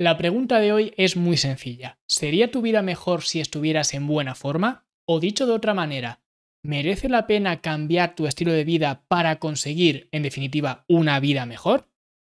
La 0.00 0.16
pregunta 0.16 0.60
de 0.60 0.72
hoy 0.72 0.94
es 0.96 1.16
muy 1.16 1.36
sencilla. 1.36 1.98
¿Sería 2.06 2.52
tu 2.52 2.62
vida 2.62 2.82
mejor 2.82 3.22
si 3.22 3.40
estuvieras 3.40 3.94
en 3.94 4.06
buena 4.06 4.36
forma? 4.36 4.86
O 5.04 5.18
dicho 5.18 5.44
de 5.44 5.52
otra 5.52 5.74
manera, 5.74 6.20
¿merece 6.62 7.08
la 7.08 7.26
pena 7.26 7.60
cambiar 7.60 8.14
tu 8.14 8.28
estilo 8.28 8.52
de 8.52 8.62
vida 8.62 9.02
para 9.08 9.40
conseguir, 9.40 10.08
en 10.12 10.22
definitiva, 10.22 10.84
una 10.86 11.18
vida 11.18 11.46
mejor? 11.46 11.88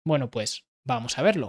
Bueno, 0.04 0.30
pues 0.30 0.66
vamos 0.84 1.18
a 1.18 1.22
verlo. 1.22 1.48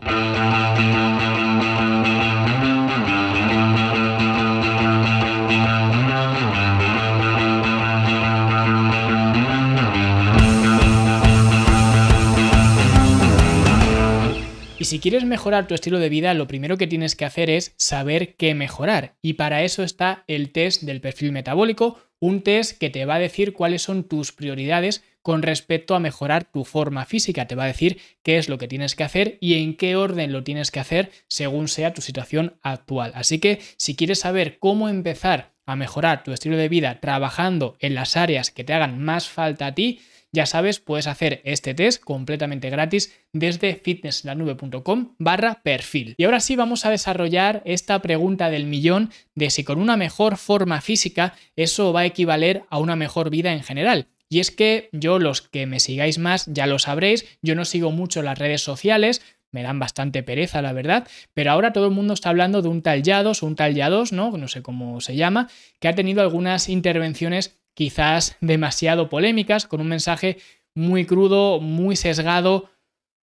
Y 14.80 14.86
si 14.86 15.00
quieres 15.00 15.26
mejorar 15.26 15.68
tu 15.68 15.76
estilo 15.76 16.00
de 16.00 16.08
vida, 16.08 16.34
lo 16.34 16.48
primero 16.48 16.78
que 16.78 16.88
tienes 16.88 17.18
que 17.18 17.26
hacer 17.26 17.50
es 17.50 17.74
saber 17.76 18.36
qué 18.36 18.56
mejorar. 18.56 19.16
Y 19.22 19.34
para 19.34 19.64
eso 19.64 19.84
está 19.84 20.24
el 20.28 20.54
test 20.54 20.84
del 20.84 21.02
perfil 21.02 21.34
metabólico, 21.34 22.00
un 22.22 22.44
test 22.44 22.78
que 22.78 22.90
te 22.90 23.04
va 23.04 23.16
a 23.16 23.20
decir 23.20 23.52
cuáles 23.52 23.82
son 23.82 24.06
tus 24.06 24.32
prioridades 24.32 25.04
con 25.22 25.42
respecto 25.42 25.96
a 25.96 26.00
mejorar 26.00 26.46
tu 26.46 26.64
forma 26.64 27.06
física. 27.06 27.46
Te 27.46 27.56
va 27.56 27.66
a 27.66 27.68
decir 27.68 28.00
qué 28.24 28.38
es 28.38 28.48
lo 28.48 28.58
que 28.58 28.70
tienes 28.70 28.96
que 28.96 29.04
hacer 29.04 29.38
y 29.42 29.56
en 29.56 29.76
qué 29.76 29.98
orden 29.98 30.32
lo 30.32 30.46
tienes 30.46 30.72
que 30.72 30.80
hacer 30.80 31.12
según 31.28 31.68
sea 31.68 31.94
tu 31.94 32.02
situación 32.02 32.56
actual. 32.62 33.12
Así 33.16 33.40
que 33.40 33.60
si 33.76 33.98
quieres 33.98 34.20
saber 34.20 34.60
cómo 34.60 34.88
empezar 34.88 35.52
a 35.66 35.76
mejorar 35.76 36.24
tu 36.24 36.32
estilo 36.32 36.56
de 36.56 36.70
vida 36.70 37.02
trabajando 37.02 37.76
en 37.82 37.96
las 37.96 38.16
áreas 38.16 38.50
que 38.50 38.64
te 38.64 38.74
hagan 38.74 39.04
más 39.04 39.28
falta 39.28 39.68
a 39.68 39.76
ti, 39.76 40.00
ya 40.32 40.46
sabes, 40.46 40.80
puedes 40.80 41.08
hacer 41.08 41.42
este 41.44 41.74
test 41.74 42.04
completamente 42.04 42.70
gratis 42.70 43.14
desde 43.34 43.76
fitnesslanube.com 43.76 45.16
barra 45.18 45.62
perfil. 45.64 46.14
Y 46.18 46.26
ahora 46.26 46.40
sí 46.40 46.56
vamos 46.56 46.86
a 46.86 46.92
desarrollar 46.92 47.62
esta 47.66 48.02
pregunta 48.02 48.50
del 48.50 48.66
millón 48.66 49.12
de 49.36 49.50
si 49.50 49.64
con 49.64 49.80
una 49.80 49.98
mejor 49.98 50.38
forma 50.38 50.82
física 50.82 51.34
eso 51.56 51.94
va 51.94 52.02
a 52.02 52.06
equivaler 52.06 52.64
a 52.70 52.80
una 52.80 52.96
mejor 52.96 53.30
vida 53.30 53.54
en 53.54 53.64
general. 53.64 54.08
Y 54.30 54.40
es 54.40 54.52
que 54.52 54.90
yo, 54.92 55.18
los 55.18 55.42
que 55.42 55.66
me 55.66 55.80
sigáis 55.80 56.20
más, 56.20 56.46
ya 56.46 56.68
lo 56.68 56.78
sabréis, 56.78 57.26
yo 57.42 57.56
no 57.56 57.66
sigo 57.66 57.90
mucho 57.90 58.22
las 58.22 58.38
redes 58.38 58.62
sociales, 58.62 59.24
me 59.52 59.64
dan 59.64 59.80
bastante 59.80 60.22
pereza, 60.22 60.62
la 60.62 60.74
verdad, 60.74 61.08
pero 61.34 61.52
ahora 61.52 61.74
todo 61.74 61.86
el 61.86 61.92
mundo 61.92 62.14
está 62.14 62.30
hablando 62.30 62.62
de 62.62 62.70
un 62.70 62.84
tal 62.84 63.02
Yados 63.02 63.42
o 63.42 63.48
un 63.48 63.56
tal 63.56 63.74
Yados, 63.74 64.12
¿no? 64.12 64.38
No 64.38 64.48
sé 64.48 64.62
cómo 64.62 65.02
se 65.02 65.16
llama, 65.16 65.50
que 65.80 65.88
ha 65.88 65.96
tenido 65.96 66.22
algunas 66.22 66.70
intervenciones 66.70 67.59
quizás 67.80 68.36
demasiado 68.42 69.08
polémicas, 69.08 69.66
con 69.66 69.80
un 69.80 69.88
mensaje 69.88 70.36
muy 70.76 71.06
crudo, 71.06 71.62
muy 71.62 71.96
sesgado, 71.96 72.70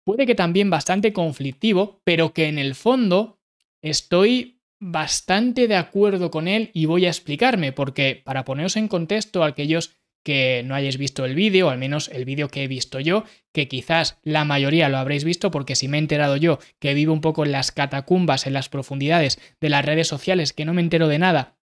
puede 0.05 0.27
que 0.27 0.35
también 0.35 0.69
bastante 0.69 1.15
conflictivo, 1.15 2.03
pero 2.05 2.35
que 2.35 2.49
en 2.49 2.59
el 2.59 2.75
fondo 2.75 3.39
estoy 3.81 4.61
bastante 4.79 5.69
de 5.69 5.77
acuerdo 5.77 6.31
con 6.31 6.49
él 6.49 6.71
y 6.75 6.85
voy 6.85 7.07
a 7.07 7.09
explicarme, 7.09 7.73
porque 7.73 8.21
para 8.23 8.45
poneros 8.45 8.77
en 8.77 8.89
contexto 8.89 9.43
aquellos 9.43 9.97
que 10.23 10.63
no 10.67 10.75
hayáis 10.75 10.99
visto 10.99 11.25
el 11.25 11.35
vídeo, 11.35 11.71
al 11.71 11.79
menos 11.79 12.09
el 12.09 12.27
vídeo 12.27 12.49
que 12.49 12.65
he 12.65 12.69
visto 12.69 13.01
yo, 13.01 13.25
que 13.55 13.69
quizás 13.69 14.19
la 14.23 14.45
mayoría 14.45 14.91
lo 14.91 14.99
habréis 14.99 15.25
visto 15.25 15.51
porque 15.51 15.77
si 15.77 15.89
me 15.89 15.97
he 15.97 16.01
enterado 16.01 16.37
yo 16.37 16.59
que 16.79 16.93
vivo 16.93 17.15
un 17.15 17.23
poco 17.23 17.47
en 17.47 17.53
las 17.53 17.73
catacumbas, 17.73 18.47
en 18.47 18.53
las 18.53 18.69
profundidades 18.69 19.41
de 19.63 19.71
las 19.71 19.83
redes 19.83 20.09
sociales, 20.09 20.53
que 20.53 20.67
no 20.67 20.75
me 20.75 20.83
entero 20.83 21.09
de 21.09 21.19
nada 21.19 21.57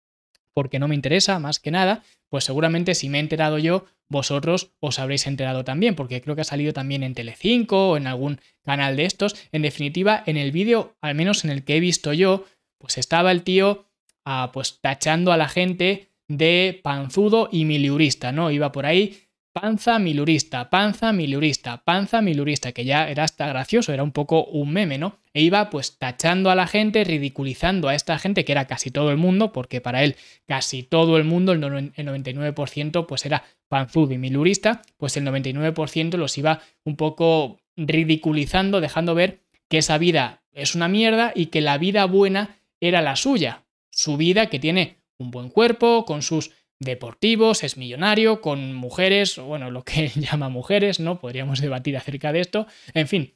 porque 0.57 0.79
no 0.79 0.89
me 0.89 0.95
interesa 0.95 1.39
más 1.39 1.61
que 1.61 1.71
nada, 1.71 2.03
pues 2.31 2.45
seguramente 2.45 2.95
si 2.95 3.11
me 3.11 3.19
he 3.19 3.21
enterado 3.21 3.59
yo, 3.59 3.85
vosotros 4.09 4.73
os 4.81 4.99
habréis 4.99 5.27
enterado 5.27 5.65
también, 5.65 5.95
porque 5.95 6.23
creo 6.23 6.35
que 6.35 6.41
ha 6.41 6.45
salido 6.45 6.73
también 6.73 7.03
en 7.03 7.13
Telecinco 7.13 7.91
o 7.91 7.97
en 7.99 8.07
algún 8.07 8.41
canal 8.65 8.97
de 8.97 9.05
estos. 9.05 9.37
En 9.53 9.61
definitiva, 9.61 10.23
en 10.25 10.39
el 10.39 10.53
vídeo, 10.53 10.97
al 11.03 11.15
menos 11.15 11.45
en 11.45 11.51
el 11.51 11.63
que 11.63 11.77
he 11.77 11.81
visto 11.81 12.15
yo, 12.15 12.47
pues 12.79 12.97
estaba 12.97 13.33
el 13.33 13.43
tío 13.43 13.85
ah, 14.25 14.51
pues 14.55 14.81
tachando 14.81 15.31
a 15.31 15.37
la 15.37 15.49
gente 15.49 16.09
de 16.27 16.81
panzudo 16.83 17.51
y 17.53 17.67
miliurista, 17.67 18.33
¿no? 18.33 18.51
Iba 18.51 18.73
por 18.73 18.87
ahí 18.87 19.26
panza 19.59 19.99
milurista, 19.99 20.69
panza 20.69 21.15
milurista, 21.15 21.83
panza 21.83 22.21
milurista, 22.21 22.73
que 22.73 22.85
ya 22.85 23.09
era 23.09 23.25
hasta 23.25 23.49
gracioso, 23.49 23.91
era 23.91 24.03
un 24.03 24.13
poco 24.13 24.45
un 24.45 24.71
meme, 24.71 24.99
¿no? 24.99 25.17
E 25.33 25.41
iba 25.41 25.71
pues 25.71 25.97
tachando 25.97 26.51
a 26.51 26.55
la 26.55 26.67
gente, 26.67 27.05
ridiculizando 27.05 27.89
a 27.89 27.95
esta 27.95 28.19
gente, 28.19 28.45
que 28.45 28.53
era 28.53 28.67
casi 28.67 28.91
todo 28.91 29.11
el 29.11 29.17
mundo, 29.17 29.53
porque 29.53 29.81
para 29.81 30.05
él 30.05 30.17
casi 30.45 30.83
todo 30.83 31.17
el 31.17 31.25
mundo, 31.25 31.53
el 31.53 31.63
99% 31.63 33.07
pues 33.07 33.25
era 33.25 33.45
panzudo 33.69 34.13
y 34.13 34.19
milurista, 34.19 34.83
pues 34.99 35.17
el 35.17 35.25
99% 35.25 36.19
los 36.19 36.37
iba 36.37 36.61
un 36.85 36.97
poco 36.97 37.59
ridiculizando, 37.79 38.83
dejando 38.83 39.15
ver 39.15 39.41
que 39.71 39.79
esa 39.79 39.97
vida 39.97 40.43
es 40.53 40.75
una 40.75 40.89
mierda 40.89 41.33
y 41.35 41.47
que 41.47 41.63
la 41.63 41.79
vida 41.79 42.05
buena 42.05 42.59
era 42.79 43.01
la 43.01 43.17
suya, 43.17 43.65
su 43.91 44.19
vida 44.19 44.51
que 44.51 44.59
tiene 44.59 44.99
un 45.17 45.31
buen 45.31 45.49
cuerpo, 45.49 46.05
con 46.05 46.21
sus 46.21 46.51
deportivos, 46.79 47.65
es 47.65 47.77
millonario, 47.77 48.41
con 48.41 48.75
mujeres, 48.75 49.39
bueno, 49.39 49.71
lo 49.71 49.85
que 49.85 50.09
llama 50.15 50.49
mujeres, 50.49 51.01
¿no? 51.01 51.21
Podríamos 51.21 51.61
debatir 51.61 51.97
acerca 51.97 52.33
de 52.33 52.41
esto. 52.41 52.67
En 52.95 53.09
fin, 53.09 53.35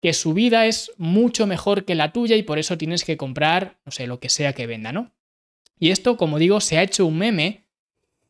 que 0.00 0.12
su 0.12 0.34
vida 0.34 0.66
es 0.66 0.92
mucho 0.98 1.46
mejor 1.46 1.84
que 1.84 1.94
la 1.94 2.12
tuya 2.12 2.36
y 2.36 2.42
por 2.42 2.58
eso 2.58 2.78
tienes 2.78 3.04
que 3.04 3.16
comprar, 3.16 3.78
no 3.84 3.92
sé, 3.92 4.06
lo 4.06 4.20
que 4.20 4.28
sea 4.28 4.52
que 4.52 4.66
venda, 4.66 4.92
¿no? 4.92 5.12
Y 5.78 5.90
esto, 5.90 6.16
como 6.16 6.38
digo, 6.38 6.60
se 6.60 6.78
ha 6.78 6.82
hecho 6.82 7.06
un 7.06 7.18
meme 7.18 7.66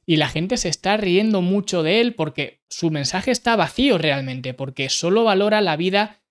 y 0.05 0.16
la 0.16 0.28
gente 0.28 0.56
se 0.56 0.69
está 0.69 0.97
riendo 0.97 1.43
mucho 1.43 1.83
de 1.83 2.00
él 2.00 2.15
porque 2.15 2.61
su 2.69 2.91
mensaje 2.91 3.31
está 3.31 3.56
vacío 3.56 3.99
realmente, 3.99 4.55
porque 4.55 4.89
solo 4.89 5.25
valora 5.25 5.61
la 5.61 5.77
vida 5.77 6.22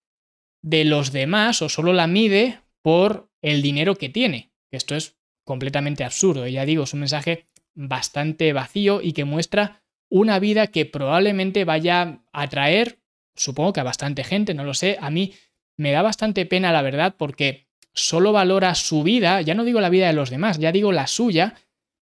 de 0.61 0.83
los 0.83 1.11
demás 1.11 1.61
o 1.61 1.69
solo 1.69 1.93
la 1.93 2.07
mide 2.07 2.59
por 2.81 3.29
el 3.41 3.61
dinero 3.61 3.95
que 3.95 4.09
tiene. 4.09 4.51
Esto 4.71 4.95
es 4.95 5.15
completamente 5.43 6.03
absurdo. 6.03 6.47
Ya 6.47 6.65
digo, 6.65 6.83
es 6.83 6.93
un 6.93 7.01
mensaje 7.01 7.45
bastante 7.75 8.51
vacío 8.53 9.01
y 9.01 9.13
que 9.13 9.25
muestra 9.25 9.83
una 10.09 10.39
vida 10.39 10.67
que 10.67 10.85
probablemente 10.85 11.65
vaya 11.65 12.21
a 12.31 12.41
atraer, 12.41 12.99
supongo 13.35 13.73
que 13.73 13.81
a 13.81 13.83
bastante 13.83 14.23
gente, 14.23 14.53
no 14.53 14.63
lo 14.63 14.73
sé, 14.73 14.97
a 14.99 15.09
mí 15.09 15.33
me 15.77 15.91
da 15.91 16.01
bastante 16.01 16.45
pena 16.45 16.71
la 16.71 16.81
verdad 16.81 17.15
porque 17.17 17.67
solo 17.93 18.31
valora 18.31 18.75
su 18.75 19.03
vida, 19.03 19.41
ya 19.41 19.53
no 19.53 19.63
digo 19.63 19.81
la 19.81 19.89
vida 19.89 20.07
de 20.07 20.13
los 20.13 20.29
demás, 20.29 20.59
ya 20.59 20.71
digo 20.71 20.91
la 20.91 21.07
suya, 21.07 21.55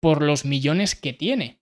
por 0.00 0.22
los 0.22 0.44
millones 0.44 0.94
que 0.94 1.12
tiene. 1.12 1.60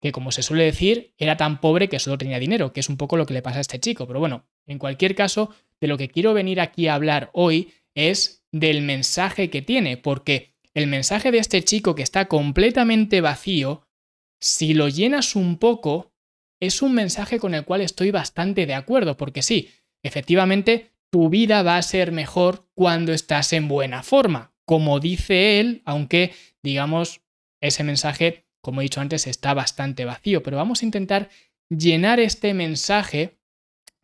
Que 0.00 0.12
como 0.12 0.32
se 0.32 0.42
suele 0.42 0.64
decir, 0.64 1.14
era 1.18 1.36
tan 1.36 1.60
pobre 1.60 1.88
que 1.88 1.98
solo 1.98 2.18
tenía 2.18 2.38
dinero, 2.38 2.72
que 2.72 2.80
es 2.80 2.88
un 2.88 2.96
poco 2.96 3.16
lo 3.16 3.26
que 3.26 3.34
le 3.34 3.42
pasa 3.42 3.58
a 3.58 3.60
este 3.62 3.80
chico. 3.80 4.06
Pero 4.06 4.20
bueno, 4.20 4.46
en 4.66 4.78
cualquier 4.78 5.14
caso, 5.14 5.54
de 5.80 5.88
lo 5.88 5.96
que 5.96 6.08
quiero 6.08 6.34
venir 6.34 6.60
aquí 6.60 6.88
a 6.88 6.94
hablar 6.94 7.30
hoy 7.32 7.72
es 7.94 8.44
del 8.52 8.82
mensaje 8.82 9.50
que 9.50 9.62
tiene, 9.62 9.96
porque 9.96 10.54
el 10.76 10.88
mensaje 10.88 11.30
de 11.30 11.38
este 11.38 11.64
chico 11.64 11.94
que 11.94 12.02
está 12.02 12.26
completamente 12.26 13.22
vacío, 13.22 13.88
si 14.38 14.74
lo 14.74 14.88
llenas 14.88 15.34
un 15.34 15.56
poco, 15.56 16.12
es 16.60 16.82
un 16.82 16.92
mensaje 16.92 17.38
con 17.38 17.54
el 17.54 17.64
cual 17.64 17.80
estoy 17.80 18.10
bastante 18.10 18.66
de 18.66 18.74
acuerdo, 18.74 19.16
porque 19.16 19.40
sí, 19.40 19.70
efectivamente, 20.02 20.92
tu 21.10 21.30
vida 21.30 21.62
va 21.62 21.78
a 21.78 21.82
ser 21.82 22.12
mejor 22.12 22.68
cuando 22.74 23.14
estás 23.14 23.54
en 23.54 23.68
buena 23.68 24.02
forma, 24.02 24.54
como 24.66 25.00
dice 25.00 25.60
él, 25.60 25.80
aunque 25.86 26.34
digamos, 26.62 27.22
ese 27.62 27.82
mensaje, 27.82 28.44
como 28.60 28.82
he 28.82 28.84
dicho 28.84 29.00
antes, 29.00 29.26
está 29.26 29.54
bastante 29.54 30.04
vacío, 30.04 30.42
pero 30.42 30.58
vamos 30.58 30.82
a 30.82 30.84
intentar 30.84 31.30
llenar 31.70 32.20
este 32.20 32.52
mensaje 32.52 33.35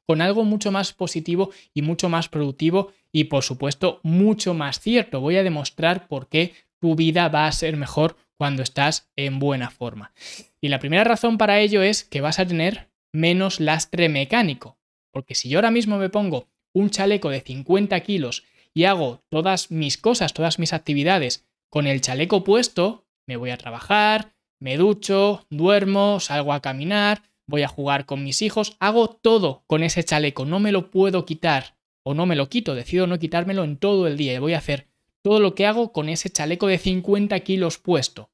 con 0.07 0.21
algo 0.21 0.45
mucho 0.45 0.71
más 0.73 0.93
positivo 0.93 1.51
y 1.75 1.83
mucho 1.83 2.09
más 2.09 2.29
productivo 2.29 2.93
y 3.13 3.25
por 3.25 3.45
supuesto 3.45 4.01
mucho 4.03 4.55
más 4.55 4.81
cierto. 4.81 5.21
Voy 5.21 5.37
a 5.37 5.43
demostrar 5.43 6.09
por 6.09 6.29
qué 6.29 6.55
tu 6.81 6.97
vida 6.97 7.29
va 7.29 7.47
a 7.47 7.53
ser 7.53 7.77
mejor 7.77 8.17
cuando 8.37 8.63
estás 8.63 9.11
en 9.17 9.39
buena 9.39 9.71
forma. 9.71 10.13
Y 10.61 10.69
la 10.69 10.81
primera 10.81 11.05
razón 11.05 11.39
para 11.39 11.61
ello 11.61 11.83
es 11.83 12.05
que 12.05 12.21
vas 12.21 12.39
a 12.39 12.47
tener 12.47 12.91
menos 13.13 13.61
lastre 13.61 14.09
mecánico. 14.09 14.79
Porque 15.13 15.35
si 15.35 15.49
yo 15.49 15.59
ahora 15.59 15.71
mismo 15.71 15.99
me 15.99 16.11
pongo 16.11 16.49
un 16.75 16.91
chaleco 16.91 17.31
de 17.31 17.41
50 17.41 18.01
kilos 18.01 18.45
y 18.75 18.85
hago 18.85 19.23
todas 19.29 19.71
mis 19.71 19.99
cosas, 19.99 20.33
todas 20.33 20.59
mis 20.59 20.73
actividades 20.73 21.47
con 21.71 21.87
el 21.87 22.01
chaleco 22.01 22.43
puesto, 22.43 23.07
me 23.27 23.37
voy 23.37 23.51
a 23.51 23.59
trabajar, 23.59 24.35
me 24.59 24.77
ducho, 24.77 25.47
duermo, 25.51 26.21
salgo 26.21 26.53
a 26.53 26.63
caminar, 26.63 27.23
voy 27.47 27.63
a 27.63 27.69
jugar 27.69 28.07
con 28.07 28.23
mis 28.25 28.43
hijos, 28.43 28.77
hago 28.81 29.09
todo 29.09 29.65
con 29.67 29.83
ese 29.83 30.05
chaleco, 30.05 30.45
no 30.45 30.61
me 30.61 30.73
lo 30.73 30.91
puedo 30.91 31.25
quitar 31.25 31.77
o 32.05 32.15
no 32.15 32.27
me 32.27 32.37
lo 32.37 32.49
quito, 32.49 32.75
decido 32.75 33.07
no 33.07 33.19
quitármelo 33.19 33.65
en 33.65 33.77
todo 33.77 34.07
el 34.07 34.17
día 34.17 34.35
y 34.35 34.39
voy 34.39 34.55
a 34.55 34.59
hacer 34.59 34.89
todo 35.23 35.39
lo 35.41 35.55
que 35.55 35.67
hago 35.67 35.93
con 35.93 36.09
ese 36.09 36.31
chaleco 36.31 36.67
de 36.67 36.79
50 36.79 37.39
kilos 37.41 37.79
puesto. 37.79 38.31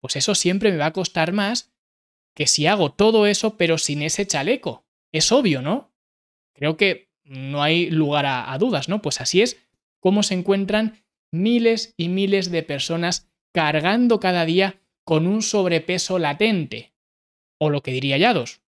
Pues 0.00 0.16
eso 0.16 0.34
siempre 0.34 0.70
me 0.70 0.78
va 0.78 0.86
a 0.86 0.92
costar 0.92 1.32
más 1.32 1.72
que 2.34 2.46
si 2.46 2.66
hago 2.66 2.92
todo 2.92 3.26
eso 3.26 3.56
pero 3.56 3.78
sin 3.78 4.02
ese 4.02 4.26
chaleco. 4.26 4.84
Es 5.12 5.32
obvio, 5.32 5.62
¿no? 5.62 5.92
Creo 6.54 6.76
que 6.76 7.10
no 7.24 7.62
hay 7.62 7.90
lugar 7.90 8.26
a, 8.26 8.56
dudas, 8.58 8.88
¿no? 8.88 9.02
Pues 9.02 9.20
así 9.20 9.42
es 9.42 9.58
como 9.98 10.22
se 10.22 10.34
encuentran 10.34 11.04
miles 11.30 11.94
y 11.96 12.08
miles 12.08 12.50
de 12.50 12.62
personas 12.62 13.30
cargando 13.52 14.20
cada 14.20 14.44
día 14.44 14.80
con 15.04 15.26
un 15.26 15.42
sobrepeso 15.42 16.18
latente. 16.18 16.89
O 17.60 17.70
lo 17.70 17.82
que 17.82 17.92
diría 17.92 18.16
Yados, 18.16 18.62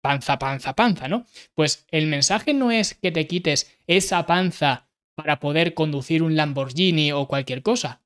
panza, 0.00 0.38
panza, 0.38 0.76
panza, 0.76 1.08
¿no? 1.08 1.26
Pues 1.54 1.84
el 1.90 2.06
mensaje 2.06 2.54
no 2.54 2.70
es 2.70 2.94
que 2.94 3.10
te 3.10 3.26
quites 3.26 3.76
esa 3.86 4.24
panza 4.24 4.88
para 5.16 5.40
poder 5.40 5.74
conducir 5.74 6.22
un 6.22 6.36
Lamborghini 6.36 7.10
o 7.10 7.26
cualquier 7.26 7.62
cosa. 7.62 8.02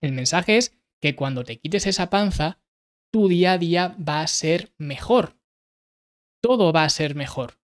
El 0.00 0.12
mensaje 0.12 0.56
es 0.56 0.78
que 1.00 1.14
cuando 1.14 1.44
te 1.44 1.58
quites 1.58 1.86
esa 1.86 2.08
panza, 2.08 2.60
tu 3.12 3.28
día 3.28 3.52
a 3.52 3.58
día 3.58 3.96
va 3.96 4.22
a 4.22 4.26
ser 4.26 4.72
mejor. 4.78 5.36
Todo 6.40 6.72
va 6.72 6.84
a 6.84 6.90
ser 6.90 7.14
mejor. 7.14 7.58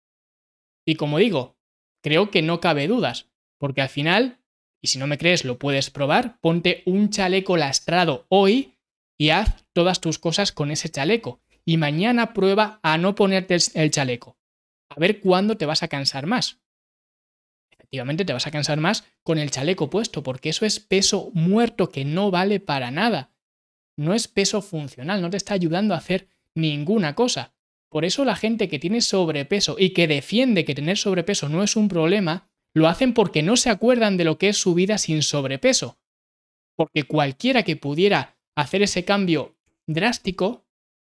Y 0.85 0.95
como 0.95 1.19
digo, 1.19 1.55
creo 2.01 2.31
que 2.31 2.41
no 2.41 2.59
cabe 2.59 2.87
dudas, 2.87 3.29
porque 3.59 3.81
al 3.81 3.89
final, 3.89 4.39
y 4.81 4.87
si 4.87 4.99
no 4.99 5.07
me 5.07 5.17
crees 5.17 5.45
lo 5.45 5.59
puedes 5.59 5.89
probar, 5.89 6.39
ponte 6.41 6.83
un 6.85 7.09
chaleco 7.09 7.55
lastrado 7.55 8.25
hoy 8.29 8.73
y 9.17 9.29
haz 9.29 9.65
todas 9.73 10.01
tus 10.01 10.19
cosas 10.19 10.51
con 10.51 10.71
ese 10.71 10.89
chaleco. 10.89 11.42
Y 11.65 11.77
mañana 11.77 12.33
prueba 12.33 12.79
a 12.83 12.97
no 12.97 13.15
ponerte 13.15 13.57
el 13.73 13.91
chaleco. 13.91 14.37
A 14.89 14.99
ver 14.99 15.21
cuándo 15.21 15.57
te 15.57 15.65
vas 15.65 15.83
a 15.83 15.87
cansar 15.87 16.25
más. 16.25 16.61
Efectivamente 17.71 18.25
te 18.25 18.33
vas 18.33 18.47
a 18.47 18.51
cansar 18.51 18.79
más 18.79 19.05
con 19.23 19.37
el 19.37 19.51
chaleco 19.51 19.89
puesto, 19.89 20.23
porque 20.23 20.49
eso 20.49 20.65
es 20.65 20.79
peso 20.79 21.31
muerto 21.33 21.89
que 21.89 22.05
no 22.05 22.31
vale 22.31 22.59
para 22.59 22.91
nada. 22.91 23.33
No 23.97 24.13
es 24.13 24.27
peso 24.27 24.61
funcional, 24.61 25.21
no 25.21 25.29
te 25.29 25.37
está 25.37 25.53
ayudando 25.53 25.93
a 25.93 25.97
hacer 25.97 26.27
ninguna 26.55 27.15
cosa. 27.15 27.53
Por 27.89 28.05
eso 28.05 28.25
la 28.25 28.35
gente 28.35 28.67
que 28.67 28.79
tiene 28.79 29.01
sobrepeso 29.01 29.75
y 29.77 29.91
que 29.91 30.07
defiende 30.07 30.65
que 30.65 30.73
tener 30.73 30.97
sobrepeso 30.97 31.49
no 31.49 31.61
es 31.61 31.75
un 31.75 31.87
problema, 31.87 32.49
lo 32.73 32.87
hacen 32.87 33.13
porque 33.13 33.43
no 33.43 33.55
se 33.55 33.69
acuerdan 33.69 34.17
de 34.17 34.23
lo 34.23 34.39
que 34.39 34.49
es 34.49 34.57
su 34.57 34.73
vida 34.73 34.97
sin 34.97 35.21
sobrepeso. 35.21 35.99
Porque 36.75 37.03
cualquiera 37.03 37.61
que 37.61 37.75
pudiera 37.75 38.35
hacer 38.55 38.81
ese 38.81 39.05
cambio 39.05 39.55
drástico, 39.85 40.62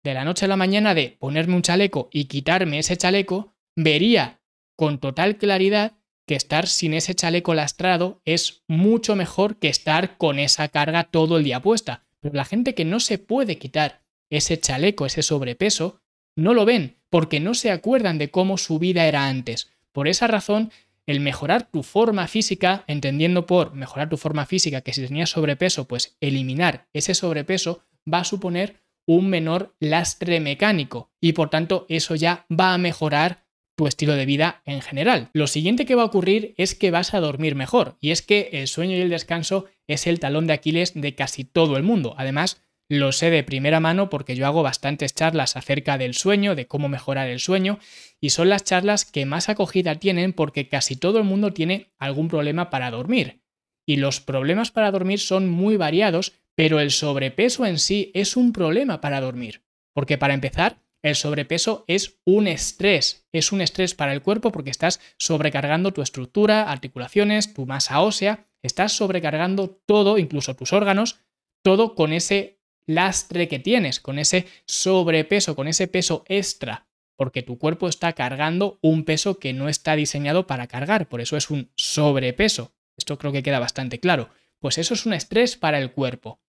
de 0.04 0.14
la 0.14 0.26
noche 0.26 0.46
a 0.46 0.48
la 0.48 0.56
mañana 0.58 0.94
de 0.94 1.18
ponerme 1.20 1.56
un 1.56 1.62
chaleco 1.62 2.10
y 2.12 2.26
quitarme 2.26 2.80
ese 2.80 2.98
chaleco, 2.98 3.54
vería 3.76 4.42
con 4.76 5.00
total 5.00 5.38
claridad 5.38 5.94
que 6.26 6.36
estar 6.36 6.68
sin 6.68 6.94
ese 6.94 7.14
chaleco 7.14 7.54
lastrado 7.54 8.22
es 8.26 8.64
mucho 8.68 9.16
mejor 9.16 9.58
que 9.58 9.68
estar 9.68 10.18
con 10.18 10.40
esa 10.40 10.68
carga 10.70 11.04
todo 11.04 11.38
el 11.38 11.44
día 11.44 11.62
puesta. 11.62 12.06
Pero 12.20 12.36
la 12.36 12.46
gente 12.46 12.74
que 12.74 12.86
no 12.86 13.00
se 13.00 13.18
puede 13.18 13.58
quitar 13.58 14.02
ese 14.30 14.60
chaleco, 14.60 15.06
ese 15.06 15.24
sobrepeso, 15.24 16.00
no 16.36 16.54
lo 16.54 16.66
ven 16.66 16.98
porque 17.10 17.40
no 17.40 17.54
se 17.54 17.72
acuerdan 17.72 18.18
de 18.18 18.32
cómo 18.32 18.58
su 18.58 18.80
vida 18.80 19.06
era 19.06 19.28
antes. 19.28 19.72
Por 19.92 20.08
esa 20.08 20.28
razón, 20.28 20.72
el 21.06 21.20
mejorar 21.20 21.70
tu 21.70 21.84
forma 21.84 22.28
física, 22.28 22.86
entendiendo 22.88 23.46
por 23.46 23.74
mejorar 23.74 24.10
tu 24.10 24.18
forma 24.18 24.46
física 24.46 24.82
que 24.82 24.94
si 24.94 25.06
tenías 25.06 25.32
sobrepeso, 25.32 25.88
pues 25.88 26.16
eliminar 26.22 26.88
ese 26.94 27.14
sobrepeso 27.14 27.84
va 28.12 28.20
a 28.20 28.24
suponer 28.24 28.82
un 29.06 29.30
menor 29.30 29.76
lastre 29.80 30.40
mecánico 30.40 31.12
y 31.20 31.34
por 31.34 31.50
tanto 31.50 31.86
eso 31.90 32.16
ya 32.16 32.46
va 32.52 32.74
a 32.74 32.78
mejorar 32.78 33.46
tu 33.76 33.88
estilo 33.88 34.14
de 34.14 34.26
vida 34.26 34.62
en 34.66 34.82
general. 34.82 35.30
Lo 35.34 35.48
siguiente 35.48 35.86
que 35.86 35.96
va 35.96 36.04
a 36.04 36.06
ocurrir 36.06 36.54
es 36.58 36.76
que 36.76 36.92
vas 36.92 37.14
a 37.14 37.20
dormir 37.20 37.56
mejor 37.56 37.98
y 38.00 38.12
es 38.12 38.22
que 38.22 38.50
el 38.54 38.68
sueño 38.68 38.96
y 38.98 39.02
el 39.02 39.10
descanso 39.10 39.66
es 39.88 40.08
el 40.08 40.20
talón 40.20 40.48
de 40.48 40.54
Aquiles 40.54 40.94
de 40.94 41.16
casi 41.16 41.44
todo 41.44 41.78
el 41.78 41.84
mundo. 41.84 42.14
Además, 42.18 42.62
lo 42.92 43.14
sé 43.14 43.30
de 43.30 43.44
primera 43.44 43.80
mano 43.80 44.10
porque 44.10 44.36
yo 44.36 44.46
hago 44.46 44.64
bastantes 44.64 45.16
charlas 45.16 45.56
acerca 45.56 45.98
del 45.98 46.14
sueño, 46.14 46.56
de 46.56 46.68
cómo 46.68 46.90
mejorar 46.90 47.30
el 47.30 47.40
sueño, 47.40 47.80
y 48.20 48.32
son 48.32 48.50
las 48.50 48.66
charlas 48.66 49.06
que 49.06 49.26
más 49.26 49.48
acogida 49.48 49.96
tienen 49.96 50.34
porque 50.34 50.68
casi 50.68 50.98
todo 50.98 51.18
el 51.18 51.24
mundo 51.24 51.54
tiene 51.54 51.94
algún 51.98 52.28
problema 52.28 52.70
para 52.70 52.92
dormir. 52.92 53.40
Y 53.86 53.96
los 53.96 54.20
problemas 54.20 54.72
para 54.72 54.92
dormir 54.92 55.20
son 55.20 55.48
muy 55.48 55.78
variados, 55.78 56.34
pero 56.56 56.80
el 56.80 56.92
sobrepeso 56.92 57.66
en 57.66 57.80
sí 57.80 58.12
es 58.14 58.36
un 58.36 58.54
problema 58.54 59.02
para 59.02 59.22
dormir. 59.22 59.64
Porque 59.94 60.18
para 60.18 60.34
empezar, 60.34 60.82
el 61.02 61.16
sobrepeso 61.16 61.84
es 61.88 62.20
un 62.26 62.48
estrés, 62.48 63.26
es 63.32 63.52
un 63.52 63.62
estrés 63.62 63.96
para 63.96 64.14
el 64.14 64.22
cuerpo 64.22 64.52
porque 64.52 64.70
estás 64.70 65.00
sobrecargando 65.18 65.92
tu 65.92 66.02
estructura, 66.02 66.72
articulaciones, 66.72 67.54
tu 67.54 67.66
masa 67.66 68.02
ósea, 68.02 68.48
estás 68.62 68.94
sobrecargando 68.94 69.82
todo, 69.86 70.18
incluso 70.20 70.56
tus 70.56 70.74
órganos, 70.74 71.20
todo 71.64 71.96
con 71.96 72.14
ese 72.14 72.60
lastre 72.86 73.48
que 73.48 73.60
tienes, 73.60 74.00
con 74.00 74.20
ese 74.20 74.46
sobrepeso, 74.66 75.56
con 75.56 75.68
ese 75.68 75.88
peso 75.88 76.24
extra, 76.28 76.88
porque 77.16 77.42
tu 77.42 77.58
cuerpo 77.58 77.88
está 77.88 78.14
cargando 78.14 78.78
un 78.82 79.04
peso 79.04 79.40
que 79.40 79.54
no 79.54 79.70
está 79.70 79.96
diseñado 79.96 80.46
para 80.46 80.68
cargar, 80.68 81.08
por 81.08 81.22
eso 81.22 81.38
es 81.38 81.50
un 81.50 81.72
sobrepeso. 81.76 82.74
Esto 82.98 83.18
creo 83.18 83.32
que 83.32 83.44
queda 83.44 83.60
bastante 83.60 84.00
claro. 84.00 84.30
Pues 84.62 84.78
eso 84.78 84.94
es 84.94 85.06
un 85.06 85.14
estrés 85.14 85.58
para 85.58 85.80
el 85.80 85.92
cuerpo. 85.92 86.40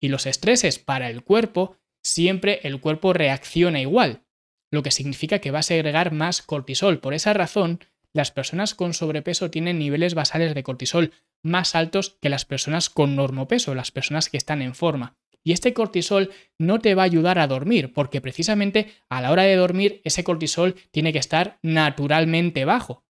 Y 0.00 0.08
los 0.08 0.26
estreses 0.26 0.78
para 0.78 1.10
el 1.10 1.22
cuerpo, 1.22 1.76
siempre 2.02 2.60
el 2.64 2.80
cuerpo 2.80 3.12
reacciona 3.12 3.80
igual, 3.80 4.24
lo 4.72 4.82
que 4.82 4.90
significa 4.90 5.38
que 5.38 5.50
va 5.50 5.60
a 5.60 5.62
segregar 5.62 6.12
más 6.12 6.42
cortisol. 6.42 6.98
Por 6.98 7.14
esa 7.14 7.34
razón, 7.34 7.80
las 8.12 8.30
personas 8.30 8.74
con 8.74 8.94
sobrepeso 8.94 9.50
tienen 9.50 9.78
niveles 9.78 10.14
basales 10.14 10.54
de 10.54 10.62
cortisol 10.62 11.12
más 11.42 11.74
altos 11.74 12.16
que 12.22 12.30
las 12.30 12.46
personas 12.46 12.88
con 12.88 13.14
normopeso, 13.14 13.74
las 13.74 13.90
personas 13.90 14.30
que 14.30 14.38
están 14.38 14.62
en 14.62 14.74
forma. 14.74 15.16
Y 15.44 15.52
este 15.52 15.74
cortisol 15.74 16.32
no 16.58 16.80
te 16.80 16.94
va 16.94 17.02
a 17.02 17.04
ayudar 17.04 17.38
a 17.38 17.46
dormir, 17.46 17.92
porque 17.92 18.20
precisamente 18.20 18.94
a 19.08 19.20
la 19.20 19.30
hora 19.30 19.42
de 19.42 19.54
dormir 19.54 20.00
ese 20.02 20.24
cortisol 20.24 20.74
tiene 20.90 21.12
que 21.12 21.20
estar 21.20 21.58
naturalmente 21.62 22.64
bajo. 22.64 23.04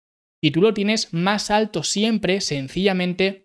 Y 0.42 0.50
tú 0.50 0.60
lo 0.60 0.74
tienes 0.74 1.12
más 1.12 1.50
alto 1.50 1.82
siempre, 1.82 2.40
sencillamente, 2.40 3.43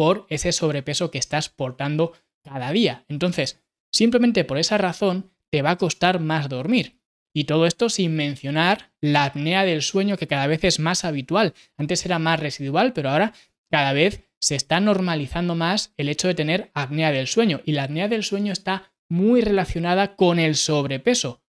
por 0.00 0.24
ese 0.30 0.52
sobrepeso 0.52 1.10
que 1.10 1.18
estás 1.18 1.50
portando 1.50 2.14
cada 2.42 2.72
día. 2.72 3.04
Entonces, 3.10 3.60
simplemente 3.92 4.46
por 4.46 4.56
esa 4.56 4.78
razón, 4.78 5.30
te 5.50 5.60
va 5.60 5.72
a 5.72 5.76
costar 5.76 6.20
más 6.20 6.48
dormir. 6.48 7.02
Y 7.34 7.44
todo 7.44 7.66
esto 7.66 7.90
sin 7.90 8.16
mencionar 8.16 8.92
la 9.02 9.26
apnea 9.26 9.66
del 9.66 9.82
sueño 9.82 10.16
que 10.16 10.26
cada 10.26 10.46
vez 10.46 10.64
es 10.64 10.78
más 10.78 11.04
habitual. 11.04 11.52
Antes 11.76 12.06
era 12.06 12.18
más 12.18 12.40
residual, 12.40 12.94
pero 12.94 13.10
ahora 13.10 13.34
cada 13.70 13.92
vez 13.92 14.24
se 14.40 14.54
está 14.54 14.80
normalizando 14.80 15.54
más 15.54 15.92
el 15.98 16.08
hecho 16.08 16.28
de 16.28 16.34
tener 16.34 16.70
apnea 16.72 17.12
del 17.12 17.26
sueño 17.26 17.60
y 17.66 17.72
la 17.72 17.82
apnea 17.82 18.08
del 18.08 18.24
sueño 18.24 18.54
está 18.54 18.94
muy 19.10 19.42
relacionada 19.42 20.16
con 20.16 20.38
el 20.38 20.54
sobrepeso. 20.54 21.42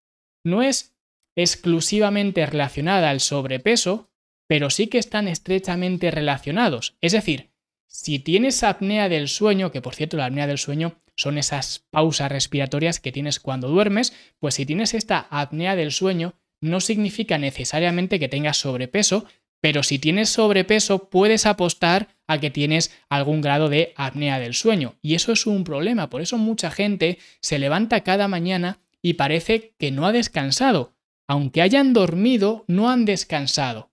No 0.43 0.61
es 0.61 0.93
exclusivamente 1.37 2.45
relacionada 2.45 3.11
al 3.11 3.21
sobrepeso, 3.21 4.09
pero 4.49 4.69
sí 4.69 4.87
que 4.87 4.97
están 4.97 5.29
estrechamente 5.29 6.11
relacionados. 6.11 6.97
Es 6.99 7.13
decir, 7.13 7.50
si 7.91 8.19
tienes 8.19 8.63
apnea 8.63 9.09
del 9.09 9.27
sueño, 9.27 9.71
que 9.71 9.81
por 9.81 9.95
cierto 9.95 10.15
la 10.15 10.25
apnea 10.25 10.47
del 10.47 10.57
sueño 10.57 10.95
son 11.17 11.37
esas 11.37 11.85
pausas 11.91 12.31
respiratorias 12.31 13.01
que 13.01 13.11
tienes 13.11 13.41
cuando 13.41 13.67
duermes, 13.67 14.13
pues 14.39 14.55
si 14.55 14.65
tienes 14.65 14.93
esta 14.93 15.27
apnea 15.29 15.75
del 15.75 15.91
sueño, 15.91 16.33
no 16.61 16.79
significa 16.79 17.37
necesariamente 17.37 18.17
que 18.17 18.29
tengas 18.29 18.55
sobrepeso, 18.55 19.25
pero 19.59 19.83
si 19.83 19.99
tienes 19.99 20.29
sobrepeso 20.29 21.09
puedes 21.09 21.45
apostar 21.45 22.07
a 22.27 22.39
que 22.39 22.49
tienes 22.49 22.97
algún 23.09 23.41
grado 23.41 23.67
de 23.67 23.93
apnea 23.97 24.39
del 24.39 24.53
sueño. 24.53 24.95
Y 25.01 25.15
eso 25.15 25.33
es 25.33 25.45
un 25.45 25.65
problema, 25.65 26.09
por 26.09 26.21
eso 26.21 26.37
mucha 26.37 26.71
gente 26.71 27.19
se 27.41 27.59
levanta 27.59 28.01
cada 28.01 28.29
mañana 28.29 28.79
y 29.01 29.13
parece 29.15 29.75
que 29.77 29.91
no 29.91 30.05
ha 30.05 30.13
descansado. 30.13 30.95
Aunque 31.27 31.61
hayan 31.61 31.91
dormido, 31.91 32.63
no 32.67 32.89
han 32.89 33.03
descansado. 33.03 33.91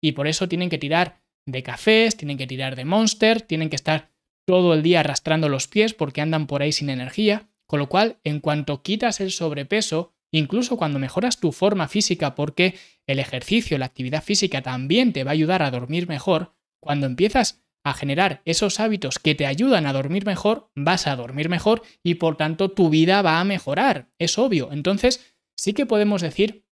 Y 0.00 0.12
por 0.12 0.28
eso 0.28 0.48
tienen 0.48 0.70
que 0.70 0.78
tirar 0.78 1.23
de 1.46 1.62
cafés, 1.62 2.16
tienen 2.16 2.38
que 2.38 2.46
tirar 2.46 2.76
de 2.76 2.84
monster, 2.84 3.42
tienen 3.42 3.70
que 3.70 3.76
estar 3.76 4.10
todo 4.46 4.74
el 4.74 4.82
día 4.82 5.00
arrastrando 5.00 5.48
los 5.48 5.68
pies 5.68 5.94
porque 5.94 6.20
andan 6.20 6.46
por 6.46 6.62
ahí 6.62 6.72
sin 6.72 6.90
energía. 6.90 7.48
Con 7.66 7.78
lo 7.78 7.88
cual, 7.88 8.18
en 8.24 8.40
cuanto 8.40 8.82
quitas 8.82 9.20
el 9.20 9.30
sobrepeso, 9.30 10.12
incluso 10.30 10.76
cuando 10.76 10.98
mejoras 10.98 11.40
tu 11.40 11.50
forma 11.52 11.88
física 11.88 12.34
porque 12.34 12.74
el 13.06 13.18
ejercicio, 13.18 13.78
la 13.78 13.86
actividad 13.86 14.22
física 14.22 14.62
también 14.62 15.12
te 15.12 15.24
va 15.24 15.30
a 15.30 15.32
ayudar 15.32 15.62
a 15.62 15.70
dormir 15.70 16.06
mejor, 16.06 16.54
cuando 16.80 17.06
empiezas 17.06 17.64
a 17.84 17.94
generar 17.94 18.42
esos 18.44 18.80
hábitos 18.80 19.18
que 19.18 19.34
te 19.34 19.46
ayudan 19.46 19.86
a 19.86 19.92
dormir 19.92 20.24
mejor, 20.24 20.70
vas 20.74 21.06
a 21.06 21.16
dormir 21.16 21.48
mejor 21.48 21.82
y 22.02 22.14
por 22.14 22.36
tanto 22.36 22.70
tu 22.70 22.88
vida 22.88 23.22
va 23.22 23.40
a 23.40 23.44
mejorar, 23.44 24.08
es 24.18 24.38
obvio. 24.38 24.70
Entonces, 24.72 25.34
sí 25.56 25.74
que 25.74 25.86
podemos 25.86 26.22
decir 26.22 26.64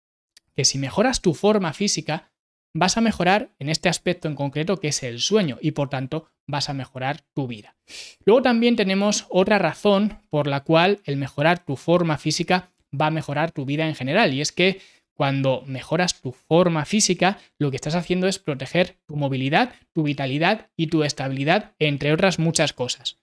que 0.54 0.64
si 0.64 0.78
mejoras 0.78 1.20
tu 1.20 1.34
forma 1.34 1.72
física, 1.72 2.29
vas 2.74 2.96
a 2.96 3.00
mejorar 3.00 3.50
en 3.58 3.68
este 3.68 3.88
aspecto 3.88 4.28
en 4.28 4.34
concreto 4.34 4.78
que 4.78 4.88
es 4.88 5.02
el 5.02 5.20
sueño 5.20 5.58
y 5.60 5.72
por 5.72 5.88
tanto 5.88 6.28
vas 6.46 6.68
a 6.68 6.74
mejorar 6.74 7.22
tu 7.34 7.46
vida. 7.46 7.76
Luego 8.24 8.42
también 8.42 8.76
tenemos 8.76 9.26
otra 9.28 9.58
razón 9.58 10.18
por 10.30 10.46
la 10.46 10.60
cual 10.60 11.00
el 11.04 11.16
mejorar 11.16 11.64
tu 11.64 11.76
forma 11.76 12.18
física 12.18 12.70
va 12.98 13.06
a 13.06 13.10
mejorar 13.10 13.52
tu 13.52 13.64
vida 13.64 13.86
en 13.86 13.94
general. 13.94 14.34
Y 14.34 14.40
es 14.40 14.52
que 14.52 14.80
cuando 15.14 15.62
mejoras 15.66 16.20
tu 16.20 16.32
forma 16.32 16.84
física, 16.84 17.38
lo 17.58 17.70
que 17.70 17.76
estás 17.76 17.94
haciendo 17.94 18.26
es 18.26 18.38
proteger 18.38 18.96
tu 19.06 19.16
movilidad, 19.16 19.74
tu 19.92 20.02
vitalidad 20.02 20.70
y 20.76 20.86
tu 20.86 21.04
estabilidad, 21.04 21.74
entre 21.78 22.12
otras 22.12 22.38
muchas 22.38 22.72
cosas. 22.72 23.18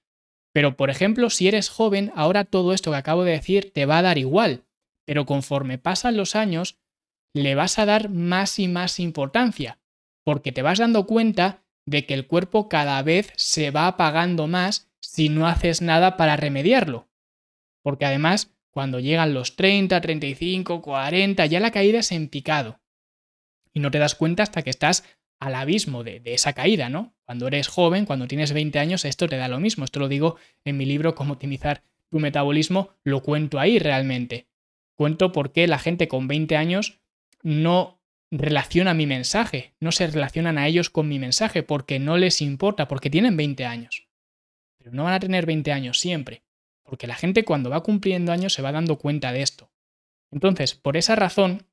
Pero, 0.53 0.77
por 0.77 0.89
ejemplo, 0.89 1.29
si 1.29 1.47
eres 1.47 1.69
joven, 1.69 2.11
ahora 2.15 2.43
todo 2.43 2.73
esto 2.73 2.91
que 2.91 2.97
acabo 2.97 3.23
de 3.23 3.31
decir 3.31 3.71
te 3.73 3.85
va 3.85 3.97
a 3.97 4.03
dar 4.03 4.17
igual. 4.17 4.63
Pero 5.05 5.25
conforme 5.25 5.77
pasan 5.77 6.17
los 6.17 6.35
años, 6.35 6.77
le 7.33 7.55
vas 7.55 7.79
a 7.79 7.85
dar 7.85 8.09
más 8.09 8.59
y 8.59 8.67
más 8.67 8.99
importancia, 8.99 9.79
porque 10.23 10.51
te 10.51 10.61
vas 10.61 10.79
dando 10.79 11.05
cuenta 11.05 11.63
de 11.85 12.05
que 12.05 12.13
el 12.13 12.27
cuerpo 12.27 12.69
cada 12.69 13.01
vez 13.01 13.31
se 13.35 13.71
va 13.71 13.87
apagando 13.87 14.47
más 14.47 14.89
si 14.99 15.29
no 15.29 15.47
haces 15.47 15.81
nada 15.81 16.17
para 16.17 16.35
remediarlo. 16.35 17.07
Porque 17.81 18.05
además 18.05 18.53
cuando 18.71 18.99
llegan 18.99 19.33
los 19.33 19.55
30, 19.55 19.99
35, 20.01 20.81
40, 20.81 21.45
ya 21.45 21.59
la 21.59 21.71
caída 21.71 21.99
es 21.99 22.11
en 22.11 22.27
picado. 22.27 22.79
Y 23.73 23.79
no 23.79 23.89
te 23.89 23.99
das 23.99 24.15
cuenta 24.15 24.43
hasta 24.43 24.61
que 24.61 24.69
estás 24.69 25.03
al 25.39 25.55
abismo 25.55 26.03
de, 26.03 26.19
de, 26.19 26.33
esa 26.33 26.53
caída, 26.53 26.89
¿no? 26.89 27.15
Cuando 27.25 27.47
eres 27.47 27.67
joven, 27.67 28.05
cuando 28.05 28.27
tienes 28.27 28.53
20 28.53 28.79
años, 28.79 29.05
esto 29.05 29.27
te 29.27 29.37
da 29.37 29.47
lo 29.47 29.59
mismo. 29.59 29.85
Esto 29.85 29.99
lo 29.99 30.07
digo 30.07 30.35
en 30.65 30.77
mi 30.77 30.85
libro 30.85 31.15
Cómo 31.15 31.33
optimizar 31.33 31.83
tu 32.09 32.19
metabolismo, 32.19 32.89
lo 33.03 33.21
cuento 33.21 33.59
ahí 33.59 33.79
realmente. 33.79 34.47
Cuento 34.95 35.31
por 35.31 35.51
qué 35.51 35.67
la 35.67 35.79
gente 35.79 36.07
con 36.07 36.27
20 36.27 36.55
años 36.55 36.99
no 37.43 38.01
relaciona 38.31 38.93
mi 38.93 39.05
mensaje, 39.05 39.73
no 39.79 39.91
se 39.91 40.07
relacionan 40.07 40.57
a 40.57 40.67
ellos 40.67 40.89
con 40.89 41.07
mi 41.07 41.19
mensaje 41.19 41.63
porque 41.63 41.99
no 41.99 42.17
les 42.17 42.41
importa, 42.41 42.87
porque 42.87 43.09
tienen 43.09 43.37
20 43.37 43.65
años. 43.65 44.07
Pero 44.77 44.91
no 44.91 45.03
van 45.03 45.13
a 45.13 45.19
tener 45.19 45.45
20 45.45 45.71
años 45.71 45.99
siempre, 45.99 46.43
porque 46.83 47.07
la 47.07 47.15
gente 47.15 47.45
cuando 47.45 47.69
va 47.69 47.83
cumpliendo 47.83 48.31
años 48.31 48.53
se 48.53 48.61
va 48.61 48.71
dando 48.71 48.97
cuenta 48.97 49.31
de 49.31 49.41
esto. 49.41 49.71
Entonces, 50.31 50.75
por 50.75 50.97
esa 50.97 51.15
razón, 51.15 51.67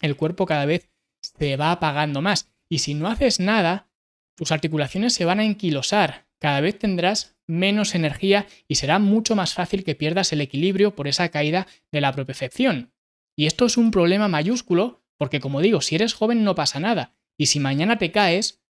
el 0.00 0.16
cuerpo 0.16 0.46
cada 0.46 0.66
vez 0.66 0.90
se 1.22 1.56
va 1.56 1.70
apagando 1.70 2.22
más. 2.22 2.50
Y 2.68 2.78
si 2.78 2.94
no 2.94 3.08
haces 3.08 3.40
nada, 3.40 3.88
tus 4.36 4.50
articulaciones 4.52 5.14
se 5.14 5.24
van 5.24 5.38
a 5.38 5.44
enquilosar, 5.44 6.26
cada 6.40 6.60
vez 6.60 6.78
tendrás 6.78 7.36
menos 7.46 7.94
energía 7.94 8.46
y 8.66 8.76
será 8.76 8.98
mucho 8.98 9.36
más 9.36 9.54
fácil 9.54 9.84
que 9.84 9.94
pierdas 9.94 10.32
el 10.32 10.40
equilibrio 10.40 10.94
por 10.94 11.08
esa 11.08 11.28
caída 11.28 11.66
de 11.92 12.00
la 12.00 12.12
propiocepción. 12.12 12.93
Y 13.36 13.46
esto 13.46 13.66
es 13.66 13.76
un 13.76 13.90
problema 13.90 14.28
mayúsculo 14.28 15.04
porque 15.16 15.40
como 15.40 15.60
digo, 15.60 15.80
si 15.80 15.94
eres 15.94 16.14
joven 16.14 16.44
no 16.44 16.54
pasa 16.54 16.80
nada. 16.80 17.14
Y 17.38 17.46
si 17.46 17.60
mañana 17.60 17.98
te 17.98 18.10
caes, 18.10 18.64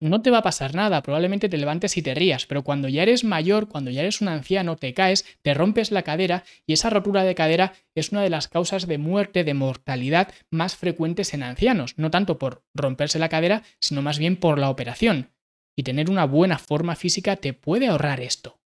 no 0.00 0.20
te 0.20 0.30
va 0.30 0.38
a 0.38 0.42
pasar 0.42 0.74
nada, 0.74 1.02
probablemente 1.02 1.48
te 1.48 1.56
levantes 1.56 1.96
y 1.96 2.02
te 2.02 2.14
rías, 2.14 2.46
pero 2.46 2.64
cuando 2.64 2.88
ya 2.88 3.04
eres 3.04 3.22
mayor, 3.22 3.68
cuando 3.68 3.90
ya 3.90 4.00
eres 4.00 4.20
un 4.20 4.28
anciano, 4.28 4.76
te 4.76 4.94
caes, 4.94 5.24
te 5.42 5.54
rompes 5.54 5.92
la 5.92 6.02
cadera 6.02 6.42
y 6.66 6.72
esa 6.72 6.90
rotura 6.90 7.22
de 7.22 7.36
cadera 7.36 7.74
es 7.94 8.10
una 8.10 8.22
de 8.22 8.30
las 8.30 8.48
causas 8.48 8.88
de 8.88 8.98
muerte, 8.98 9.44
de 9.44 9.54
mortalidad 9.54 10.34
más 10.50 10.74
frecuentes 10.74 11.34
en 11.34 11.44
ancianos, 11.44 11.94
no 11.98 12.10
tanto 12.10 12.38
por 12.38 12.64
romperse 12.74 13.20
la 13.20 13.28
cadera, 13.28 13.62
sino 13.78 14.02
más 14.02 14.18
bien 14.18 14.36
por 14.36 14.58
la 14.58 14.70
operación. 14.70 15.30
Y 15.76 15.84
tener 15.84 16.10
una 16.10 16.26
buena 16.26 16.58
forma 16.58 16.96
física 16.96 17.36
te 17.36 17.54
puede 17.54 17.86
ahorrar 17.86 18.20
esto. 18.20 18.60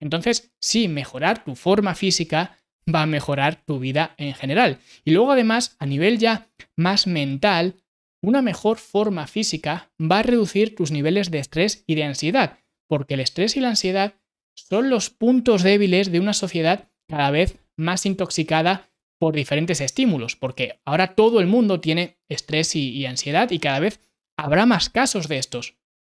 Entonces, 0.00 0.52
sí, 0.60 0.86
mejorar 0.86 1.44
tu 1.44 1.56
forma 1.56 1.94
física 1.94 2.56
va 2.92 3.02
a 3.02 3.06
mejorar 3.06 3.62
tu 3.64 3.78
vida 3.78 4.14
en 4.16 4.34
general. 4.34 4.78
Y 5.04 5.12
luego 5.12 5.32
además, 5.32 5.76
a 5.78 5.86
nivel 5.86 6.18
ya 6.18 6.48
más 6.76 7.06
mental, 7.06 7.76
una 8.22 8.42
mejor 8.42 8.78
forma 8.78 9.26
física 9.26 9.90
va 10.00 10.20
a 10.20 10.22
reducir 10.22 10.74
tus 10.74 10.90
niveles 10.90 11.30
de 11.30 11.38
estrés 11.38 11.84
y 11.86 11.94
de 11.94 12.04
ansiedad, 12.04 12.58
porque 12.88 13.14
el 13.14 13.20
estrés 13.20 13.56
y 13.56 13.60
la 13.60 13.70
ansiedad 13.70 14.14
son 14.54 14.90
los 14.90 15.10
puntos 15.10 15.62
débiles 15.62 16.10
de 16.10 16.20
una 16.20 16.32
sociedad 16.32 16.90
cada 17.08 17.30
vez 17.30 17.58
más 17.76 18.06
intoxicada 18.06 18.90
por 19.18 19.34
diferentes 19.34 19.80
estímulos, 19.80 20.36
porque 20.36 20.80
ahora 20.84 21.14
todo 21.14 21.40
el 21.40 21.46
mundo 21.46 21.80
tiene 21.80 22.18
estrés 22.28 22.74
y, 22.76 23.04
ansiedad 23.06 23.50
y 23.50 23.58
cada 23.58 23.80
vez 23.80 24.00
habrá 24.36 24.66
más 24.66 24.90
casos 24.90 25.28
de 25.28 25.38
estos 25.38 25.77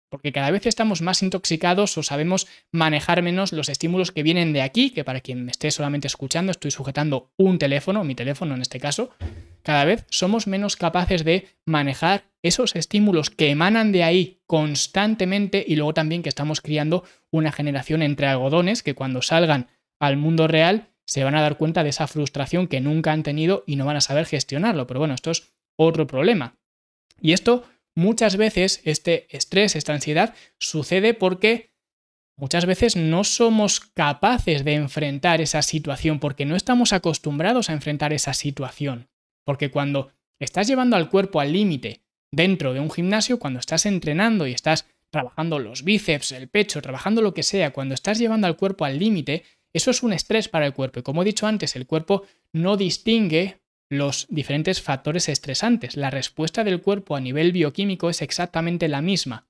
porque 0.09 0.33
cada 0.33 0.51
vez 0.51 0.67
estamos 0.67 1.03
más 1.03 1.23
intoxicados 1.23 1.97
o 1.99 2.03
sabemos 2.03 2.47
manejar 2.73 3.23
menos 3.23 3.53
los 3.53 3.69
estímulos 3.69 4.13
que 4.13 4.23
vienen 4.23 4.53
de 4.53 4.63
aquí, 4.63 4.91
que 4.91 5.05
para 5.05 5.21
quien 5.21 5.45
me 5.45 5.51
esté 5.51 5.71
solamente 5.71 6.07
escuchando 6.07 6.53
estoy 6.53 6.71
sujetando 6.71 7.31
un 7.37 7.59
teléfono, 7.59 8.05
mi 8.05 8.15
teléfono 8.15 8.55
en 8.55 8.63
este 8.63 8.81
caso, 8.81 9.11
cada 9.63 9.85
vez 9.85 10.07
somos 10.11 10.47
menos 10.47 10.77
capaces 10.77 11.25
de 11.25 11.49
manejar 11.67 12.25
esos 12.43 12.77
estímulos 12.77 13.31
que 13.31 13.51
emanan 13.51 13.93
de 13.93 14.05
ahí 14.05 14.41
constantemente 14.47 15.65
y 15.67 15.77
luego 15.77 15.95
también 15.95 16.23
que 16.23 16.29
estamos 16.29 16.61
criando 16.61 17.05
una 17.31 17.53
generación 17.53 18.03
entre 18.03 18.27
algodones 18.27 18.83
que 18.83 18.95
cuando 18.95 19.23
salgan 19.23 19.69
al 20.01 20.17
mundo 20.17 20.47
real 20.47 20.89
se 21.07 21.25
van 21.25 21.35
a 21.35 21.41
dar 21.41 21.57
cuenta 21.57 21.83
de 21.83 21.91
esa 21.91 22.07
frustración 22.07 22.69
que 22.69 22.81
nunca 22.81 23.13
han 23.13 23.23
tenido 23.23 23.65
y 23.67 23.77
no 23.77 23.87
van 23.87 23.97
a 23.97 24.03
saber 24.03 24.27
gestionarlo. 24.27 24.87
Pero 24.87 25.01
bueno, 25.01 25.15
esto 25.15 25.31
es 25.31 25.53
otro 25.77 26.07
problema. 26.07 26.55
Y 27.21 27.33
esto 27.33 27.65
muchas 27.99 28.37
veces 28.37 28.81
este 28.85 29.27
estrés, 29.37 29.75
esta 29.75 29.93
ansiedad, 29.93 30.33
sucede 30.61 31.15
porque 31.15 31.75
muchas 32.37 32.65
veces 32.65 32.95
no 32.95 33.25
somos 33.25 33.81
capaces 33.81 34.65
de 34.65 34.75
enfrentar 34.75 35.41
esa 35.41 35.63
situación, 35.63 36.21
porque 36.21 36.47
no 36.47 36.55
estamos 36.55 36.93
acostumbrados 36.93 37.69
a 37.69 37.73
enfrentar 37.73 38.13
esa 38.13 38.35
situación. 38.35 39.09
Porque 39.45 39.73
cuando 39.73 40.13
estás 40.39 40.69
llevando 40.69 40.95
al 40.95 41.11
cuerpo 41.11 41.41
al 41.41 41.53
límite 41.53 42.05
dentro 42.31 42.73
de 42.73 42.79
un 42.79 42.91
gimnasio, 42.93 43.41
cuando 43.41 43.59
estás 43.59 43.85
entrenando 43.85 44.47
y 44.47 44.53
estás 44.53 44.87
trabajando 45.11 45.59
los 45.59 45.83
bíceps, 45.83 46.31
el 46.31 46.49
pecho, 46.49 46.81
trabajando 46.81 47.21
lo 47.21 47.35
que 47.35 47.43
sea, 47.43 47.73
cuando 47.73 47.95
estás 47.95 48.21
llevando 48.21 48.47
al 48.47 48.57
cuerpo 48.57 48.85
al 48.85 49.01
límite, 49.01 49.43
eso 49.73 49.91
es 49.91 50.05
un 50.05 50.13
estrés 50.13 50.49
para 50.49 50.67
el 50.67 50.73
cuerpo. 50.73 51.01
Y 51.01 51.03
como 51.03 51.23
he 51.23 51.25
dicho 51.25 51.49
antes, 51.49 51.75
el 51.75 51.89
cuerpo 51.89 52.23
no 52.53 52.77
distingue 52.77 53.61
los 53.91 54.27
diferentes 54.29 54.83
factores 54.83 55.29
estresantes. 55.29 55.97
La 55.97 56.11
respuesta 56.11 56.65
del 56.65 56.81
cuerpo 56.81 57.17
a 57.17 57.21
nivel 57.21 57.53
bioquímico 57.53 58.11
es 58.11 58.23
exactamente 58.23 58.89
la 58.89 59.03
misma. 59.03 59.47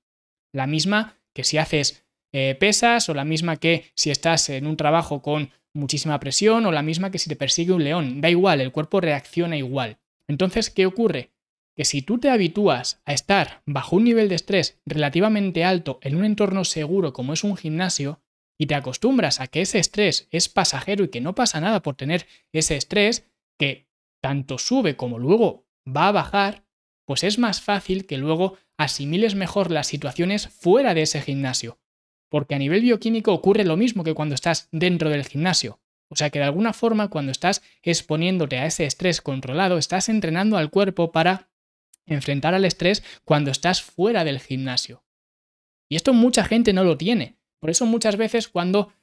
La 0.53 0.67
misma 0.67 1.17
que 1.33 1.43
si 1.43 1.57
haces 1.57 2.03
eh, 2.31 2.55
pesas 2.59 3.09
o 3.09 3.13
la 3.13 3.25
misma 3.25 3.57
que 3.57 3.91
si 3.95 4.11
estás 4.11 4.49
en 4.49 4.67
un 4.67 4.77
trabajo 4.77 5.21
con 5.21 5.51
muchísima 5.73 6.19
presión 6.19 6.65
o 6.65 6.71
la 6.71 6.81
misma 6.81 7.11
que 7.11 7.19
si 7.19 7.29
te 7.29 7.35
persigue 7.35 7.73
un 7.73 7.83
león. 7.83 8.21
Da 8.21 8.29
igual, 8.29 8.61
el 8.61 8.71
cuerpo 8.71 9.01
reacciona 9.01 9.57
igual. 9.57 9.97
Entonces, 10.27 10.69
¿qué 10.69 10.85
ocurre? 10.85 11.31
Que 11.75 11.85
si 11.85 12.01
tú 12.01 12.19
te 12.19 12.29
habitúas 12.29 13.01
a 13.05 13.13
estar 13.13 13.61
bajo 13.65 13.95
un 13.95 14.03
nivel 14.03 14.29
de 14.29 14.35
estrés 14.35 14.79
relativamente 14.85 15.63
alto 15.63 15.99
en 16.01 16.15
un 16.15 16.25
entorno 16.25 16.65
seguro 16.65 17.13
como 17.13 17.33
es 17.33 17.43
un 17.43 17.55
gimnasio, 17.55 18.21
y 18.59 18.67
te 18.67 18.75
acostumbras 18.75 19.39
a 19.39 19.47
que 19.47 19.61
ese 19.61 19.79
estrés 19.79 20.27
es 20.31 20.49
pasajero 20.49 21.05
y 21.05 21.07
que 21.07 21.21
no 21.21 21.33
pasa 21.33 21.61
nada 21.61 21.81
por 21.81 21.95
tener 21.95 22.27
ese 22.51 22.75
estrés, 22.75 23.25
que 23.57 23.87
tanto 24.21 24.57
sube 24.57 24.95
como 24.95 25.19
luego 25.19 25.65
va 25.87 26.07
a 26.07 26.11
bajar, 26.11 26.65
pues 27.05 27.23
es 27.23 27.39
más 27.39 27.61
fácil 27.61 28.05
que 28.05 28.17
luego 28.17 28.57
asimiles 28.77 29.35
mejor 29.35 29.71
las 29.71 29.87
situaciones 29.87 30.47
fuera 30.47 30.93
de 30.93 31.03
ese 31.03 31.21
gimnasio. 31.21 31.79
Porque 32.29 32.55
a 32.55 32.59
nivel 32.59 32.81
bioquímico 32.81 33.33
ocurre 33.33 33.63
lo 33.65 33.77
mismo 33.77 34.03
que 34.03 34.13
cuando 34.13 34.35
estás 34.35 34.69
dentro 34.71 35.09
del 35.09 35.25
gimnasio. 35.25 35.81
O 36.09 36.15
sea 36.15 36.29
que 36.29 36.39
de 36.39 36.45
alguna 36.45 36.73
forma 36.73 37.09
cuando 37.09 37.31
estás 37.31 37.61
exponiéndote 37.81 38.57
a 38.57 38.65
ese 38.65 38.85
estrés 38.85 39.21
controlado, 39.21 39.77
estás 39.77 40.09
entrenando 40.09 40.57
al 40.57 40.69
cuerpo 40.69 41.11
para 41.11 41.49
enfrentar 42.05 42.53
al 42.53 42.65
estrés 42.65 43.03
cuando 43.23 43.51
estás 43.51 43.81
fuera 43.81 44.23
del 44.23 44.39
gimnasio. 44.39 45.03
Y 45.89 45.95
esto 45.95 46.13
mucha 46.13 46.43
gente 46.43 46.73
no 46.73 46.83
lo 46.83 46.97
tiene. 46.97 47.37
Por 47.59 47.69
eso 47.69 47.85
muchas 47.85 48.15
veces 48.15 48.47
cuando 48.47 48.93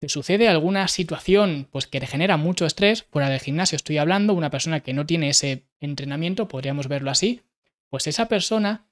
te 0.00 0.08
sucede 0.08 0.48
alguna 0.48 0.88
situación 0.88 1.68
pues, 1.70 1.86
que 1.86 2.00
te 2.00 2.06
genera 2.06 2.36
mucho 2.36 2.66
estrés, 2.66 3.04
fuera 3.10 3.30
del 3.30 3.40
gimnasio 3.40 3.76
estoy 3.76 3.98
hablando, 3.98 4.34
una 4.34 4.50
persona 4.50 4.80
que 4.80 4.92
no 4.92 5.06
tiene 5.06 5.30
ese 5.30 5.66
entrenamiento, 5.80 6.48
podríamos 6.48 6.88
verlo 6.88 7.10
así, 7.10 7.42
pues 7.88 8.06
esa 8.06 8.28
persona 8.28 8.86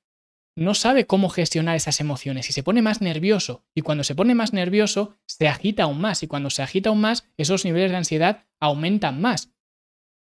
no 0.56 0.74
sabe 0.74 1.06
cómo 1.06 1.28
gestionar 1.28 1.76
esas 1.76 2.00
emociones 2.00 2.48
y 2.48 2.52
se 2.52 2.62
pone 2.62 2.80
más 2.80 3.00
nervioso. 3.00 3.64
Y 3.74 3.82
cuando 3.82 4.04
se 4.04 4.14
pone 4.14 4.34
más 4.34 4.52
nervioso, 4.52 5.16
se 5.26 5.48
agita 5.48 5.84
aún 5.84 6.00
más. 6.00 6.22
Y 6.22 6.28
cuando 6.28 6.48
se 6.50 6.62
agita 6.62 6.90
aún 6.90 7.00
más, 7.00 7.28
esos 7.36 7.64
niveles 7.64 7.90
de 7.90 7.96
ansiedad 7.96 8.44
aumentan 8.60 9.20
más. 9.20 9.50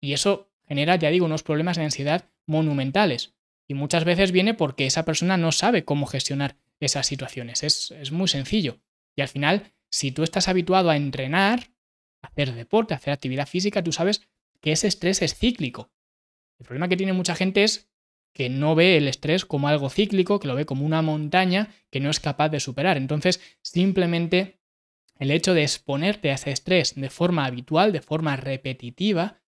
Y 0.00 0.14
eso 0.14 0.50
genera, 0.66 0.96
ya 0.96 1.10
digo, 1.10 1.26
unos 1.26 1.42
problemas 1.42 1.76
de 1.76 1.84
ansiedad 1.84 2.30
monumentales. 2.46 3.34
Y 3.68 3.74
muchas 3.74 4.04
veces 4.04 4.32
viene 4.32 4.54
porque 4.54 4.86
esa 4.86 5.04
persona 5.04 5.36
no 5.36 5.52
sabe 5.52 5.84
cómo 5.84 6.06
gestionar 6.06 6.56
esas 6.80 7.06
situaciones. 7.06 7.62
Es, 7.62 7.90
es 7.90 8.10
muy 8.10 8.28
sencillo. 8.28 8.78
Y 9.16 9.22
al 9.22 9.28
final 9.28 9.72
si 9.94 10.10
tú 10.10 10.24
estás 10.24 10.48
habituado 10.48 10.90
a 10.90 10.96
entrenar, 10.96 11.70
hacer 12.20 12.52
deporte, 12.52 12.94
a 12.94 12.96
hacer 12.96 13.12
actividad 13.12 13.46
física, 13.46 13.84
tú 13.84 13.92
sabes 13.92 14.26
que 14.60 14.72
ese 14.72 14.88
estrés 14.88 15.22
es 15.22 15.36
cíclico. 15.36 15.92
El 16.58 16.66
problema 16.66 16.88
que 16.88 16.96
tiene 16.96 17.12
mucha 17.12 17.36
gente 17.36 17.62
es 17.62 17.92
que 18.34 18.48
no 18.48 18.74
ve 18.74 18.96
el 18.96 19.06
estrés 19.06 19.44
como 19.44 19.68
algo 19.68 19.90
cíclico, 19.90 20.40
que 20.40 20.48
lo 20.48 20.56
ve 20.56 20.66
como 20.66 20.84
una 20.84 21.00
montaña 21.00 21.72
que 21.92 22.00
no 22.00 22.10
es 22.10 22.18
capaz 22.18 22.48
de 22.48 22.58
superar. 22.58 22.96
Entonces, 22.96 23.40
simplemente 23.62 24.58
el 25.20 25.30
hecho 25.30 25.54
de 25.54 25.62
exponerte 25.62 26.32
a 26.32 26.34
ese 26.34 26.50
estrés 26.50 26.96
de 26.96 27.08
forma 27.08 27.44
habitual, 27.44 27.92
de 27.92 28.02
forma 28.02 28.34
repetitiva, 28.34 29.42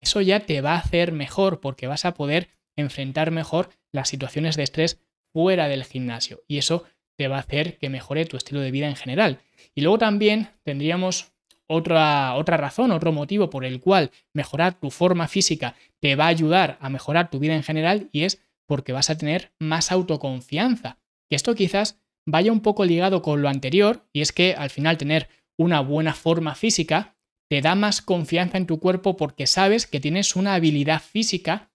eso 0.00 0.20
ya 0.20 0.40
te 0.40 0.62
va 0.62 0.72
a 0.72 0.78
hacer 0.78 1.12
mejor 1.12 1.60
porque 1.60 1.86
vas 1.86 2.04
a 2.04 2.14
poder 2.14 2.48
enfrentar 2.74 3.30
mejor 3.30 3.70
las 3.92 4.08
situaciones 4.08 4.56
de 4.56 4.64
estrés 4.64 5.00
fuera 5.32 5.68
del 5.68 5.84
gimnasio. 5.84 6.42
Y 6.48 6.58
eso 6.58 6.86
te 7.16 7.28
va 7.28 7.36
a 7.36 7.40
hacer 7.40 7.78
que 7.78 7.88
mejore 7.88 8.24
tu 8.26 8.36
estilo 8.36 8.60
de 8.60 8.70
vida 8.70 8.88
en 8.88 8.96
general. 8.96 9.40
Y 9.74 9.82
luego 9.82 9.98
también 9.98 10.48
tendríamos 10.64 11.32
otra, 11.66 12.34
otra 12.34 12.56
razón, 12.56 12.90
otro 12.90 13.12
motivo 13.12 13.50
por 13.50 13.64
el 13.64 13.80
cual 13.80 14.10
mejorar 14.34 14.78
tu 14.78 14.90
forma 14.90 15.28
física 15.28 15.74
te 16.00 16.16
va 16.16 16.24
a 16.24 16.28
ayudar 16.28 16.78
a 16.80 16.90
mejorar 16.90 17.30
tu 17.30 17.38
vida 17.38 17.54
en 17.54 17.62
general 17.62 18.08
y 18.12 18.24
es 18.24 18.42
porque 18.66 18.92
vas 18.92 19.10
a 19.10 19.18
tener 19.18 19.52
más 19.58 19.92
autoconfianza. 19.92 20.98
Que 21.28 21.36
esto 21.36 21.54
quizás 21.54 22.00
vaya 22.26 22.52
un 22.52 22.60
poco 22.60 22.84
ligado 22.84 23.22
con 23.22 23.42
lo 23.42 23.48
anterior 23.48 24.06
y 24.12 24.20
es 24.20 24.32
que 24.32 24.54
al 24.54 24.70
final 24.70 24.98
tener 24.98 25.28
una 25.56 25.80
buena 25.80 26.14
forma 26.14 26.54
física 26.54 27.16
te 27.48 27.60
da 27.60 27.74
más 27.74 28.00
confianza 28.00 28.56
en 28.56 28.66
tu 28.66 28.80
cuerpo 28.80 29.16
porque 29.16 29.46
sabes 29.46 29.86
que 29.86 30.00
tienes 30.00 30.36
una 30.36 30.54
habilidad 30.54 31.02
física 31.02 31.70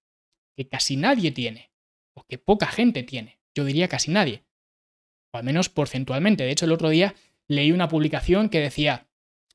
que 0.56 0.68
casi 0.68 0.98
nadie 0.98 1.32
tiene 1.32 1.72
o 2.16 2.24
que 2.24 2.40
poca 2.40 2.66
gente 2.66 3.04
tiene. 3.04 3.40
Yo 3.56 3.64
diría 3.64 3.88
casi 3.88 4.12
nadie 4.12 4.47
o 5.32 5.38
al 5.38 5.44
menos 5.44 5.70
porcentualmente. 5.70 6.44
De 6.44 6.52
hecho, 6.52 6.66
el 6.66 6.72
otro 6.72 6.90
día 6.90 7.16
leí 7.48 7.72
una 7.72 7.88
publicación 7.88 8.50
que 8.50 8.60
decía, 8.60 9.08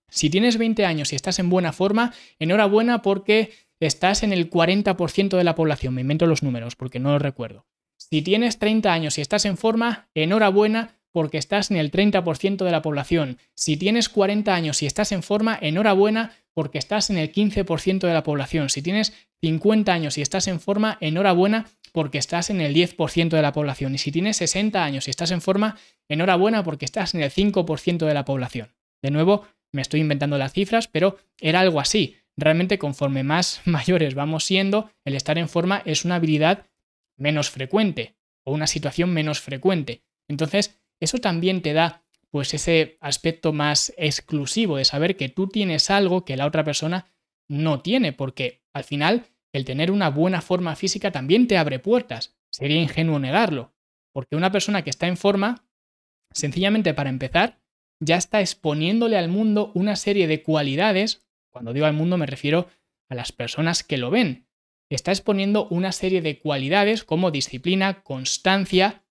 si 0.09 0.29
tienes 0.31 0.59
20 0.59 0.85
años 0.85 1.12
y 1.12 1.17
estás 1.17 1.38
en 1.38 1.49
buena 1.49 1.73
forma, 1.73 2.12
enhorabuena 2.38 3.02
porque 3.02 3.52
estás 3.81 4.23
en 4.23 4.33
el 4.33 4.50
40% 4.50 5.37
de 5.37 5.45
la 5.45 5.55
población. 5.55 5.95
Me 5.95 6.02
invento 6.02 6.26
los 6.26 6.43
números 6.43 6.76
porque 6.76 6.99
no 6.99 7.12
los 7.12 7.23
recuerdo. 7.23 7.67
Si 7.97 8.23
tienes 8.23 8.59
30 8.59 8.93
años 8.93 9.19
y 9.19 9.21
estás 9.21 9.45
en 9.45 9.57
forma, 9.57 10.09
enhorabuena 10.14 10.99
porque 11.12 11.38
estás 11.38 11.71
en 11.71 11.76
el 11.76 11.91
30% 11.91 12.64
de 12.64 12.71
la 12.71 12.83
población. 12.83 13.38
Si 13.55 13.76
tienes 13.76 14.09
40 14.09 14.55
años 14.55 14.83
y 14.83 14.87
estás 14.87 15.12
en 15.12 15.23
forma, 15.23 15.59
enhorabuena 15.61 16.33
porque 16.55 16.79
estás 16.79 17.11
en 17.11 17.19
el 17.19 17.33
15% 17.33 18.00
de 18.00 18.12
la 18.12 18.23
población. 18.23 18.71
Si 18.71 18.83
tienes 18.83 19.12
50 19.41 19.93
años 19.93 20.19
y 20.19 20.23
estás 20.23 20.49
en 20.49 20.61
forma, 20.61 20.99
enhorabuena 21.00 21.67
porque 21.93 22.19
estás 22.19 22.51
en 22.51 22.61
el 22.61 22.75
10% 22.75 23.29
de 23.29 23.43
la 23.43 23.53
población. 23.53 23.95
Y 23.95 23.99
si 23.99 24.11
tienes 24.11 24.39
60 24.39 24.83
años 24.83 25.07
y 25.07 25.11
estás 25.11 25.31
en 25.31 25.41
forma, 25.41 25.77
enhorabuena 26.09 26.65
porque 26.65 26.85
estás 26.85 27.15
en 27.15 27.23
el 27.23 27.31
5% 27.31 28.07
de 28.07 28.15
la 28.15 28.25
población. 28.25 28.75
De 29.03 29.11
nuevo, 29.11 29.47
me 29.73 29.83
estoy 29.83 30.01
inventando 30.01 30.39
las 30.39 30.53
cifras, 30.53 30.89
pero 30.89 31.19
era 31.41 31.61
algo 31.61 31.81
así. 31.81 32.17
Realmente 32.37 32.79
conforme 32.79 33.23
más 33.23 33.61
mayores 33.67 34.15
vamos 34.15 34.45
siendo, 34.45 34.91
el 35.05 35.15
estar 35.15 35.39
en 35.39 35.49
forma 35.49 35.83
es 35.85 36.05
una 36.05 36.17
habilidad 36.17 36.67
menos 37.19 37.51
frecuente 37.51 38.17
o 38.45 38.53
una 38.53 38.67
situación 38.67 39.13
menos 39.13 39.41
frecuente. 39.41 40.03
Entonces, 40.29 40.81
eso 41.01 41.19
también 41.19 41.63
te 41.63 41.73
da 41.73 42.05
pues 42.31 42.55
ese 42.55 42.97
aspecto 43.01 43.53
más 43.53 43.93
exclusivo 43.99 44.79
de 44.79 44.87
saber 44.87 45.17
que 45.17 45.29
tú 45.29 45.49
tienes 45.49 45.91
algo 45.91 46.25
que 46.25 46.37
la 46.37 46.47
otra 46.47 46.65
persona 46.65 47.07
no 47.49 47.83
tiene, 47.83 48.15
porque 48.15 48.63
al 48.73 48.85
final 48.85 49.27
el 49.53 49.65
tener 49.65 49.91
una 49.91 50.11
buena 50.11 50.41
forma 50.41 50.77
física 50.77 51.11
también 51.11 51.47
te 51.47 51.57
abre 51.57 51.79
puertas. 51.79 52.37
Sería 52.51 52.81
ingenuo 52.81 53.19
negarlo, 53.19 53.75
porque 54.13 54.37
una 54.37 54.53
persona 54.53 54.83
que 54.83 54.91
está 54.91 55.07
en 55.07 55.17
forma, 55.17 55.67
sencillamente 56.33 56.95
para 56.95 57.11
empezar, 57.11 57.61
ya 58.01 58.17
está 58.17 58.41
exponiéndole 58.41 59.17
al 59.17 59.29
mundo 59.29 59.71
una 59.75 59.97
serie 59.97 60.27
de 60.27 60.43
cualidades, 60.43 61.27
cuando 61.51 61.73
digo 61.73 61.87
al 61.87 61.93
mundo 61.93 62.17
me 62.17 62.27
refiero 62.27 62.69
a 63.09 63.15
las 63.15 63.33
personas 63.33 63.85
que 63.85 63.99
lo 63.99 64.11
ven, 64.11 64.49
está 64.95 65.11
exponiendo 65.11 65.69
una 65.69 65.93
serie 65.93 66.21
de 66.23 66.39
cualidades 66.39 67.05
como 67.05 67.31
disciplina, 67.31 68.03
constancia, 68.03 69.05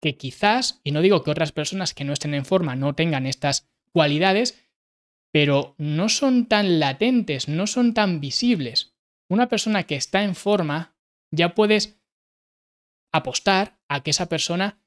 que 0.00 0.16
quizás, 0.16 0.80
y 0.82 0.92
no 0.92 1.02
digo 1.02 1.22
que 1.22 1.30
otras 1.30 1.52
personas 1.52 1.92
que 1.92 2.04
no 2.04 2.12
estén 2.12 2.34
en 2.34 2.44
forma 2.44 2.76
no 2.76 2.94
tengan 2.94 3.26
estas 3.26 3.68
cualidades, 3.92 4.58
pero 5.32 5.74
no 5.78 6.08
son 6.08 6.46
tan 6.46 6.80
latentes, 6.80 7.48
no 7.48 7.66
son 7.66 7.92
tan 7.94 8.20
visibles. 8.20 8.89
Una 9.30 9.48
persona 9.48 9.84
que 9.84 9.94
está 9.94 10.24
en 10.24 10.34
forma, 10.34 10.96
ya 11.30 11.54
puedes 11.54 12.02
apostar 13.12 13.78
a 13.88 14.02
que 14.02 14.10
esa 14.10 14.28
persona 14.28 14.82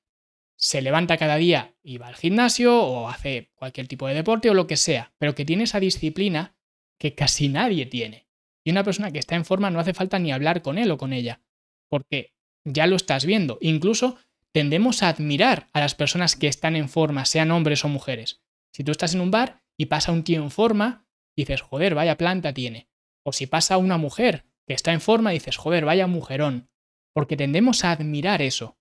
se 0.57 0.81
levanta 0.81 1.17
cada 1.17 1.37
día 1.37 1.75
y 1.81 1.97
va 1.97 2.07
al 2.07 2.15
gimnasio 2.15 2.77
o 2.77 3.07
hace 3.07 3.51
cualquier 3.55 3.87
tipo 3.87 4.05
de 4.05 4.13
deporte 4.13 4.49
o 4.49 4.53
lo 4.53 4.67
que 4.67 4.75
sea, 4.75 5.13
pero 5.17 5.33
que 5.33 5.45
tiene 5.45 5.63
esa 5.63 5.79
disciplina 5.79 6.57
que 6.99 7.15
casi 7.15 7.47
nadie 7.47 7.85
tiene. 7.85 8.27
Y 8.65 8.71
una 8.71 8.83
persona 8.83 9.11
que 9.11 9.19
está 9.19 9.35
en 9.35 9.45
forma 9.45 9.69
no 9.69 9.79
hace 9.79 9.93
falta 9.93 10.19
ni 10.19 10.33
hablar 10.33 10.61
con 10.61 10.77
él 10.77 10.91
o 10.91 10.97
con 10.97 11.13
ella, 11.13 11.41
porque 11.87 12.33
ya 12.65 12.85
lo 12.85 12.97
estás 12.97 13.25
viendo. 13.25 13.57
Incluso 13.61 14.17
tendemos 14.51 15.03
a 15.03 15.09
admirar 15.09 15.69
a 15.71 15.79
las 15.79 15.95
personas 15.95 16.35
que 16.35 16.47
están 16.47 16.75
en 16.75 16.89
forma, 16.89 17.23
sean 17.23 17.51
hombres 17.51 17.85
o 17.85 17.87
mujeres. 17.87 18.41
Si 18.73 18.83
tú 18.83 18.91
estás 18.91 19.13
en 19.13 19.21
un 19.21 19.31
bar 19.31 19.63
y 19.77 19.85
pasa 19.85 20.11
un 20.11 20.25
tío 20.25 20.43
en 20.43 20.51
forma, 20.51 21.07
dices, 21.33 21.61
joder, 21.61 21.95
vaya 21.95 22.17
planta 22.17 22.53
tiene. 22.53 22.89
O 23.23 23.33
si 23.33 23.47
pasa 23.47 23.77
una 23.77 23.97
mujer 23.97 24.45
que 24.67 24.73
está 24.73 24.93
en 24.93 25.01
forma, 25.01 25.31
dices, 25.31 25.57
joder, 25.57 25.85
vaya 25.85 26.07
mujerón. 26.07 26.69
Porque 27.13 27.37
tendemos 27.37 27.83
a 27.83 27.91
admirar 27.91 28.41
eso. 28.41 28.77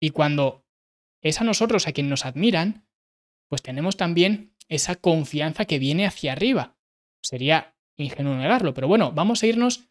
Y 0.00 0.10
cuando 0.10 0.64
es 1.22 1.40
a 1.40 1.44
nosotros 1.44 1.86
a 1.86 1.92
quien 1.92 2.08
nos 2.08 2.24
admiran, 2.24 2.86
pues 3.48 3.62
tenemos 3.62 3.96
también 3.96 4.54
esa 4.68 4.96
confianza 4.96 5.64
que 5.64 5.78
viene 5.78 6.06
hacia 6.06 6.32
arriba. 6.32 6.76
Sería 7.22 7.76
ingenuo 7.96 8.36
negarlo, 8.36 8.74
pero 8.74 8.88
bueno, 8.88 9.12
vamos 9.12 9.42
a 9.42 9.46
irnos, 9.46 9.88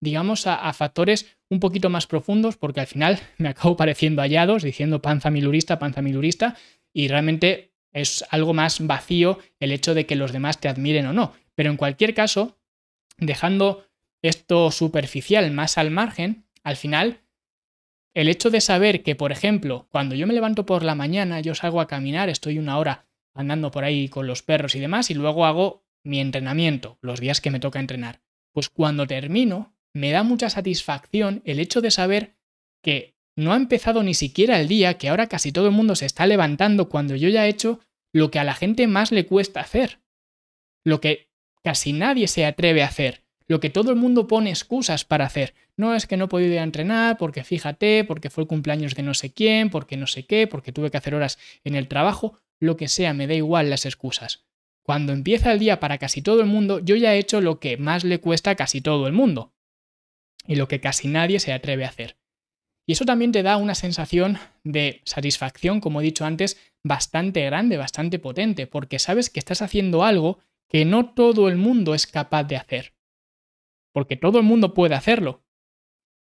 digamos, 0.00 0.46
a, 0.46 0.72
factores 0.72 1.38
un 1.48 1.60
poquito 1.60 1.88
más 1.88 2.06
profundos, 2.06 2.56
porque 2.56 2.80
al 2.80 2.86
final 2.86 3.20
me 3.38 3.48
acabo 3.48 3.76
pareciendo 3.76 4.22
hallados, 4.22 4.62
diciendo 4.62 5.02
panza 5.02 5.30
milurista, 5.30 5.78
panza 5.78 6.02
milurista, 6.02 6.56
y 6.92 7.08
realmente 7.08 7.72
es 7.92 8.24
algo 8.30 8.54
más 8.54 8.84
vacío 8.86 9.38
el 9.60 9.72
hecho 9.72 9.94
de 9.94 10.06
que 10.06 10.16
los 10.16 10.32
demás 10.32 10.60
te 10.60 10.68
admiren 10.68 11.06
o 11.06 11.12
no. 11.12 11.32
Pero 11.54 11.70
en 11.70 11.76
cualquier 11.76 12.14
caso, 12.14 12.58
dejando 13.18 13.86
esto 14.22 14.70
superficial 14.70 15.50
más 15.50 15.78
al 15.78 15.90
margen, 15.90 16.46
al 16.62 16.76
final 16.76 17.20
el 18.14 18.28
hecho 18.28 18.50
de 18.50 18.60
saber 18.60 19.02
que, 19.02 19.16
por 19.16 19.32
ejemplo, 19.32 19.88
cuando 19.90 20.14
yo 20.14 20.26
me 20.26 20.34
levanto 20.34 20.64
por 20.64 20.84
la 20.84 20.94
mañana, 20.94 21.40
yo 21.40 21.54
salgo 21.54 21.80
a 21.80 21.88
caminar, 21.88 22.28
estoy 22.28 22.58
una 22.58 22.78
hora 22.78 23.06
andando 23.34 23.72
por 23.72 23.84
ahí 23.84 24.08
con 24.08 24.26
los 24.26 24.42
perros 24.42 24.76
y 24.76 24.80
demás, 24.80 25.10
y 25.10 25.14
luego 25.14 25.44
hago 25.44 25.84
mi 26.04 26.20
entrenamiento, 26.20 26.96
los 27.00 27.20
días 27.20 27.40
que 27.40 27.50
me 27.50 27.58
toca 27.58 27.80
entrenar. 27.80 28.20
Pues 28.52 28.68
cuando 28.68 29.06
termino, 29.06 29.74
me 29.92 30.12
da 30.12 30.22
mucha 30.22 30.48
satisfacción 30.48 31.42
el 31.44 31.58
hecho 31.58 31.80
de 31.80 31.90
saber 31.90 32.36
que 32.82 33.16
no 33.36 33.52
ha 33.52 33.56
empezado 33.56 34.04
ni 34.04 34.14
siquiera 34.14 34.60
el 34.60 34.68
día, 34.68 34.96
que 34.96 35.08
ahora 35.08 35.26
casi 35.26 35.50
todo 35.50 35.66
el 35.66 35.72
mundo 35.72 35.96
se 35.96 36.06
está 36.06 36.26
levantando 36.26 36.88
cuando 36.88 37.16
yo 37.16 37.28
ya 37.28 37.46
he 37.46 37.48
hecho 37.48 37.80
lo 38.12 38.30
que 38.30 38.38
a 38.38 38.44
la 38.44 38.54
gente 38.54 38.86
más 38.86 39.10
le 39.10 39.26
cuesta 39.26 39.60
hacer. 39.60 40.00
Lo 40.84 41.00
que 41.00 41.30
casi 41.64 41.92
nadie 41.92 42.28
se 42.28 42.44
atreve 42.44 42.82
a 42.82 42.86
hacer 42.86 43.24
lo 43.46 43.60
que 43.60 43.70
todo 43.70 43.90
el 43.90 43.96
mundo 43.96 44.26
pone 44.26 44.50
excusas 44.50 45.04
para 45.04 45.26
hacer. 45.26 45.54
No 45.76 45.94
es 45.94 46.06
que 46.06 46.16
no 46.16 46.26
he 46.26 46.28
podido 46.28 46.52
ir 46.52 46.58
a 46.60 46.64
entrenar 46.64 47.18
porque 47.18 47.44
fíjate, 47.44 48.04
porque 48.04 48.30
fue 48.30 48.42
el 48.42 48.48
cumpleaños 48.48 48.94
de 48.94 49.02
no 49.02 49.14
sé 49.14 49.32
quién, 49.32 49.70
porque 49.70 49.96
no 49.96 50.06
sé 50.06 50.26
qué, 50.26 50.46
porque 50.46 50.72
tuve 50.72 50.90
que 50.90 50.96
hacer 50.96 51.14
horas 51.14 51.38
en 51.64 51.74
el 51.74 51.88
trabajo, 51.88 52.38
lo 52.60 52.76
que 52.76 52.88
sea, 52.88 53.12
me 53.12 53.26
da 53.26 53.34
igual 53.34 53.70
las 53.70 53.84
excusas. 53.86 54.44
Cuando 54.82 55.12
empieza 55.12 55.52
el 55.52 55.58
día 55.58 55.80
para 55.80 55.98
casi 55.98 56.22
todo 56.22 56.40
el 56.40 56.46
mundo, 56.46 56.78
yo 56.78 56.96
ya 56.96 57.14
he 57.14 57.18
hecho 57.18 57.40
lo 57.40 57.58
que 57.58 57.76
más 57.76 58.04
le 58.04 58.18
cuesta 58.18 58.50
a 58.50 58.54
casi 58.54 58.80
todo 58.80 59.06
el 59.06 59.12
mundo 59.12 59.52
y 60.46 60.56
lo 60.56 60.68
que 60.68 60.80
casi 60.80 61.08
nadie 61.08 61.40
se 61.40 61.52
atreve 61.52 61.84
a 61.84 61.88
hacer. 61.88 62.16
Y 62.86 62.92
eso 62.92 63.06
también 63.06 63.32
te 63.32 63.42
da 63.42 63.56
una 63.56 63.74
sensación 63.74 64.38
de 64.62 65.00
satisfacción, 65.04 65.80
como 65.80 66.00
he 66.00 66.04
dicho 66.04 66.26
antes, 66.26 66.58
bastante 66.82 67.42
grande, 67.46 67.78
bastante 67.78 68.18
potente, 68.18 68.66
porque 68.66 68.98
sabes 68.98 69.30
que 69.30 69.38
estás 69.38 69.62
haciendo 69.62 70.04
algo 70.04 70.38
que 70.74 70.84
no 70.84 71.14
todo 71.14 71.48
el 71.48 71.54
mundo 71.56 71.94
es 71.94 72.08
capaz 72.08 72.42
de 72.42 72.56
hacer 72.56 72.94
porque 73.92 74.16
todo 74.16 74.38
el 74.38 74.44
mundo 74.44 74.74
puede 74.74 74.96
hacerlo, 74.96 75.44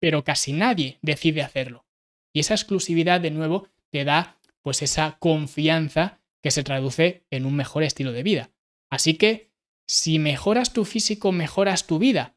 pero 0.02 0.26
casi 0.26 0.52
nadie 0.52 1.00
decide 1.02 1.42
hacerlo. 1.42 1.86
Y 2.34 2.42
esa 2.42 2.54
exclusividad, 2.54 3.22
de 3.22 3.32
nuevo, 3.32 3.70
te 3.92 4.04
da 4.04 4.42
pues 4.62 4.82
esa 4.82 5.16
confianza 5.20 6.20
que 6.44 6.52
se 6.52 6.64
traduce 6.64 7.26
en 7.32 7.46
un 7.46 7.56
mejor 7.56 7.84
estilo 7.84 8.12
de 8.12 8.24
vida. 8.24 8.52
Así 8.90 9.14
que, 9.14 9.54
si 9.88 10.20
mejoras 10.20 10.74
tu 10.74 10.84
físico, 10.84 11.32
mejoras 11.32 11.88
tu 11.88 11.98
vida. 11.98 12.36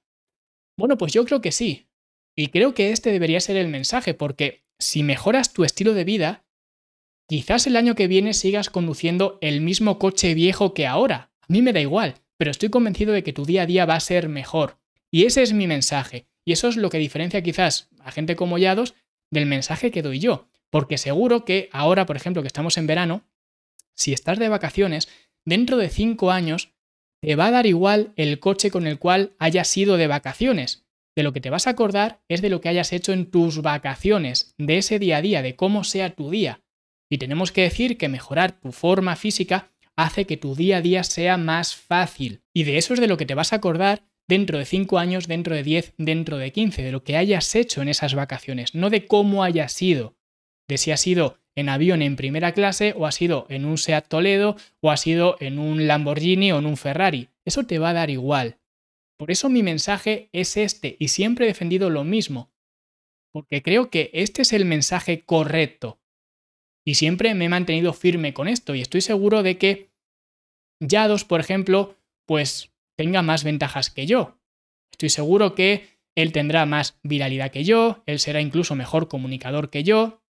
Bueno, 0.79 0.96
pues 0.96 1.12
yo 1.12 1.24
creo 1.24 1.40
que 1.40 1.50
sí. 1.50 1.88
Y 2.37 2.48
creo 2.48 2.74
que 2.74 2.92
este 2.92 3.11
debería 3.11 3.40
ser 3.40 3.57
el 3.57 3.66
mensaje, 3.66 4.14
porque 4.14 4.64
si 4.79 5.03
mejoras 5.03 5.53
tu 5.53 5.64
estilo 5.64 5.94
de 5.94 6.05
vida, 6.05 6.46
quizás 7.29 7.66
el 7.66 7.74
año 7.77 7.96
que 7.96 8.07
viene 8.07 8.35
sigas 8.35 8.70
conduciendo 8.70 9.38
el 9.40 9.61
mismo 9.61 9.98
coche 9.98 10.35
viejo 10.35 10.74
que 10.74 10.87
ahora. 10.87 11.33
A 11.44 11.52
mí 11.52 11.62
me 11.62 11.72
da 11.72 11.80
igual, 11.80 12.14
pero 12.37 12.50
estoy 12.50 12.70
convencido 12.70 13.12
de 13.12 13.22
que 13.22 13.33
tu 13.33 13.44
día 13.44 13.62
a 13.62 13.66
día 13.66 13.87
va 13.87 13.94
a 13.94 14.00
ser 14.00 14.28
mejor. 14.28 14.78
Y 15.11 15.26
ese 15.26 15.42
es 15.42 15.52
mi 15.52 15.66
mensaje. 15.66 16.26
Y 16.44 16.52
eso 16.52 16.68
es 16.68 16.76
lo 16.76 16.90
que 16.90 16.98
diferencia 16.98 17.42
quizás 17.42 17.90
a 18.00 18.11
gente 18.11 18.37
como 18.37 18.59
Yados 18.59 18.94
del 19.30 19.46
mensaje 19.46 19.90
que 19.90 20.02
doy 20.02 20.18
yo. 20.18 20.48
Porque 20.70 20.98
seguro 20.98 21.44
que 21.44 21.68
ahora, 21.72 22.07
por 22.07 22.16
ejemplo, 22.16 22.42
que 22.42 22.48
estamos 22.48 22.78
en 22.78 22.87
verano, 22.87 23.24
si 23.94 24.12
estás 24.12 24.38
de 24.38 24.48
vacaciones, 24.48 25.09
dentro 25.44 25.76
de 25.76 25.88
cinco 25.88 26.30
años 26.30 26.72
te 27.20 27.37
va 27.37 27.46
a 27.46 27.50
dar 27.50 27.66
igual 27.66 28.12
el 28.16 28.40
coche 28.40 28.70
con 28.70 28.87
el 28.87 28.98
cual 28.98 29.35
hayas 29.38 29.74
ido 29.76 29.96
de 29.96 30.09
vacaciones. 30.09 30.85
De 31.16 31.22
lo 31.22 31.33
que 31.33 31.40
te 31.40 31.50
vas 31.50 31.66
a 31.66 31.70
acordar 31.70 32.22
es 32.28 32.42
de 32.42 32.50
lo 32.50 32.61
que 32.61 32.68
hayas 32.68 32.92
hecho 32.92 33.12
en 33.12 33.30
tus 33.30 33.62
vacaciones, 33.62 34.54
de 34.59 34.78
ese 34.78 34.98
día 34.98 35.18
a 35.18 35.22
día, 35.22 35.42
de 35.42 35.54
cómo 35.54 35.85
sea 35.85 36.14
tu 36.14 36.30
día. 36.30 36.62
Y 37.09 37.18
tenemos 37.18 37.52
que 37.52 37.62
decir 37.62 37.96
que 37.96 38.09
mejorar 38.09 38.59
tu 38.61 38.72
forma 38.72 39.14
física 39.14 39.72
hace 39.96 40.26
que 40.26 40.37
tu 40.37 40.54
día 40.54 40.78
a 40.78 40.83
día 40.83 41.04
sea 41.04 41.37
más 41.37 41.74
fácil. 41.74 42.42
Y 42.52 42.64
de 42.64 42.78
eso 42.78 42.94
es 42.94 43.00
de 43.00 43.07
lo 43.07 43.16
que 43.16 43.26
te 43.26 43.35
vas 43.35 43.52
a 43.52 43.57
acordar 43.57 44.04
dentro 44.26 44.59
de 44.59 44.64
5 44.64 44.98
años, 44.98 45.28
dentro 45.28 45.54
de 45.54 45.62
10, 45.62 45.94
dentro 45.98 46.38
de 46.38 46.52
15, 46.52 46.83
de 46.83 46.92
lo 46.92 47.04
que 47.04 47.16
hayas 47.16 47.54
hecho 47.54 47.83
en 47.83 47.88
esas 47.88 48.14
vacaciones, 48.14 48.74
no 48.74 48.90
de 48.90 49.07
cómo 49.07 49.44
hayas 49.44 49.72
sido, 49.72 50.16
de 50.68 50.78
si 50.78 50.90
has 50.90 51.00
sido 51.00 51.38
en 51.57 51.68
avión 51.68 52.02
en 52.02 52.16
primera 52.16 52.52
clase 52.52 52.94
o 52.96 53.07
has 53.07 53.14
sido 53.14 53.46
en 53.48 53.64
un 53.64 53.78
Seat 53.78 54.09
Toledo 54.09 54.57
o 54.80 54.90
has 54.90 55.00
sido 55.00 55.37
en 55.40 55.59
un 55.59 55.87
Lamborghini 55.87 56.52
o 56.52 56.59
en 56.59 56.66
un 56.66 56.76
Ferrari. 56.76 57.28
Eso 57.44 57.64
te 57.64 57.78
va 57.78 57.90
a 57.90 57.94
dar 57.94 58.11
igual. 58.11 58.59
Por 59.16 59.30
eso 59.30 59.48
mi 59.48 59.62
mensaje 59.62 60.28
es 60.33 60.57
este 60.57 60.96
y 60.98 61.09
siempre 61.09 61.44
he 61.44 61.48
defendido 61.48 61.90
lo 61.90 62.02
mismo, 62.02 62.50
porque 63.33 63.62
creo 63.62 63.90
que 63.90 64.11
este 64.12 64.42
es 64.42 64.52
el 64.52 64.64
mensaje 64.64 65.22
correcto. 65.24 66.00
Y 66.84 66.94
siempre 66.94 67.34
me 67.34 67.46
he 67.46 67.48
mantenido 67.48 67.92
firme 67.92 68.34
con 68.34 68.48
esto 68.48 68.74
y 68.74 68.80
estoy 68.80 69.00
seguro 69.00 69.42
de 69.42 69.58
que 69.58 69.90
Yados, 70.80 71.24
por 71.24 71.40
ejemplo, 71.40 71.96
pues 72.26 72.72
tenga 72.96 73.22
más 73.22 73.44
ventajas 73.44 73.90
que 73.90 74.06
yo. 74.06 74.38
Estoy 74.92 75.08
seguro 75.08 75.54
que 75.54 75.98
él 76.14 76.32
tendrá 76.32 76.66
más 76.66 76.98
viralidad 77.02 77.50
que 77.50 77.64
yo, 77.64 78.02
él 78.06 78.20
será 78.20 78.40
incluso 78.40 78.74
mejor 78.74 79.08
comunicador 79.08 79.70
que 79.70 79.82
yo, 79.82 80.22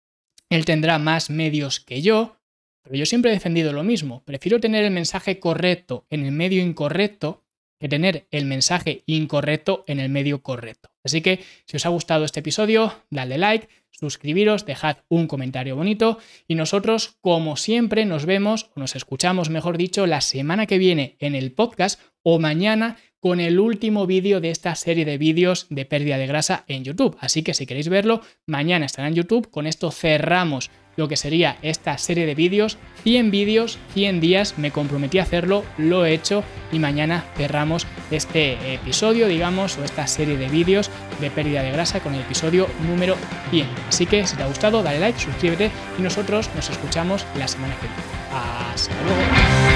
él 0.49 0.65
tendrá 0.65 0.99
más 0.99 1.29
medios 1.29 1.79
que 1.79 2.01
yo, 2.01 2.37
pero 2.83 2.95
yo 2.95 3.05
siempre 3.05 3.31
he 3.31 3.33
defendido 3.33 3.73
lo 3.73 3.83
mismo. 3.83 4.23
Prefiero 4.23 4.59
tener 4.59 4.83
el 4.85 4.91
mensaje 4.91 5.39
correcto 5.39 6.05
en 6.09 6.25
el 6.25 6.31
medio 6.31 6.61
incorrecto 6.61 7.43
que 7.79 7.89
tener 7.89 8.27
el 8.31 8.45
mensaje 8.45 9.03
incorrecto 9.07 9.83
en 9.87 9.99
el 9.99 10.09
medio 10.09 10.41
correcto. 10.41 10.89
Así 11.03 11.21
que 11.21 11.43
si 11.65 11.75
os 11.75 11.85
ha 11.85 11.89
gustado 11.89 12.23
este 12.23 12.39
episodio, 12.39 13.03
dale 13.09 13.37
like, 13.37 13.67
suscribiros, 13.99 14.65
dejad 14.65 14.97
un 15.08 15.27
comentario 15.27 15.75
bonito 15.75 16.17
y 16.47 16.56
nosotros, 16.56 17.17
como 17.21 17.56
siempre, 17.56 18.06
nos 18.06 18.25
vemos, 18.25 18.69
o 18.75 18.79
nos 18.79 18.95
escuchamos, 18.95 19.49
mejor 19.49 19.77
dicho, 19.77 20.06
la 20.08 20.21
semana 20.21 20.65
que 20.65 20.77
viene 20.77 21.15
en 21.19 21.36
el 21.36 21.51
podcast 21.51 21.99
o 22.23 22.39
mañana 22.39 22.97
con 23.19 23.39
el 23.39 23.60
último 23.60 24.06
vídeo 24.06 24.41
de 24.41 24.49
esta 24.49 24.75
serie 24.75 25.06
de 25.06 25.17
vídeos 25.17 25.67
de 25.69 25.86
pérdida 25.86 26.17
de 26.17 26.27
grasa 26.27 26.65
en 26.67 26.84
YouTube. 26.84 27.15
Así 27.21 27.41
que 27.41 27.53
si 27.53 27.65
queréis 27.65 27.88
verlo, 27.88 28.21
mañana 28.45 28.86
estará 28.86 29.08
en 29.08 29.15
YouTube. 29.15 29.49
Con 29.49 29.65
esto 29.65 29.91
cerramos 29.91 30.69
lo 30.95 31.08
que 31.08 31.17
sería 31.17 31.58
esta 31.62 31.97
serie 31.97 32.25
de 32.25 32.36
vídeos. 32.36 32.77
100 33.03 33.32
vídeos, 33.32 33.79
100 33.93 34.21
días, 34.21 34.58
me 34.58 34.71
comprometí 34.71 35.19
a 35.19 35.23
hacerlo, 35.23 35.65
lo 35.77 36.06
he 36.06 36.13
hecho 36.13 36.43
y 36.71 36.79
mañana 36.79 37.25
cerramos 37.36 37.86
este 38.12 38.73
episodio, 38.73 39.27
digamos, 39.27 39.77
o 39.77 39.84
esta 39.84 40.08
serie 40.08 40.38
de 40.38 40.47
vídeos 40.47 40.89
de 41.19 41.29
pérdida 41.29 41.63
de 41.63 41.71
grasa 41.71 41.99
con 41.99 42.13
el 42.15 42.21
episodio 42.21 42.67
número 42.88 43.17
100. 43.51 43.67
Así 43.89 44.06
que 44.06 44.25
si 44.25 44.38
te 44.38 44.43
ha 44.43 44.47
gustado, 44.47 44.84
dale 44.84 44.99
like, 44.99 45.19
suscríbete 45.19 45.69
y 45.99 46.01
nosotros 46.01 46.49
nos 46.56 46.69
escuchamos 46.69 47.25
la 47.38 47.47
semana 47.47 47.75
que 47.75 47.88
viene. 47.88 48.03
Hasta 48.32 48.93
luego. 49.03 49.72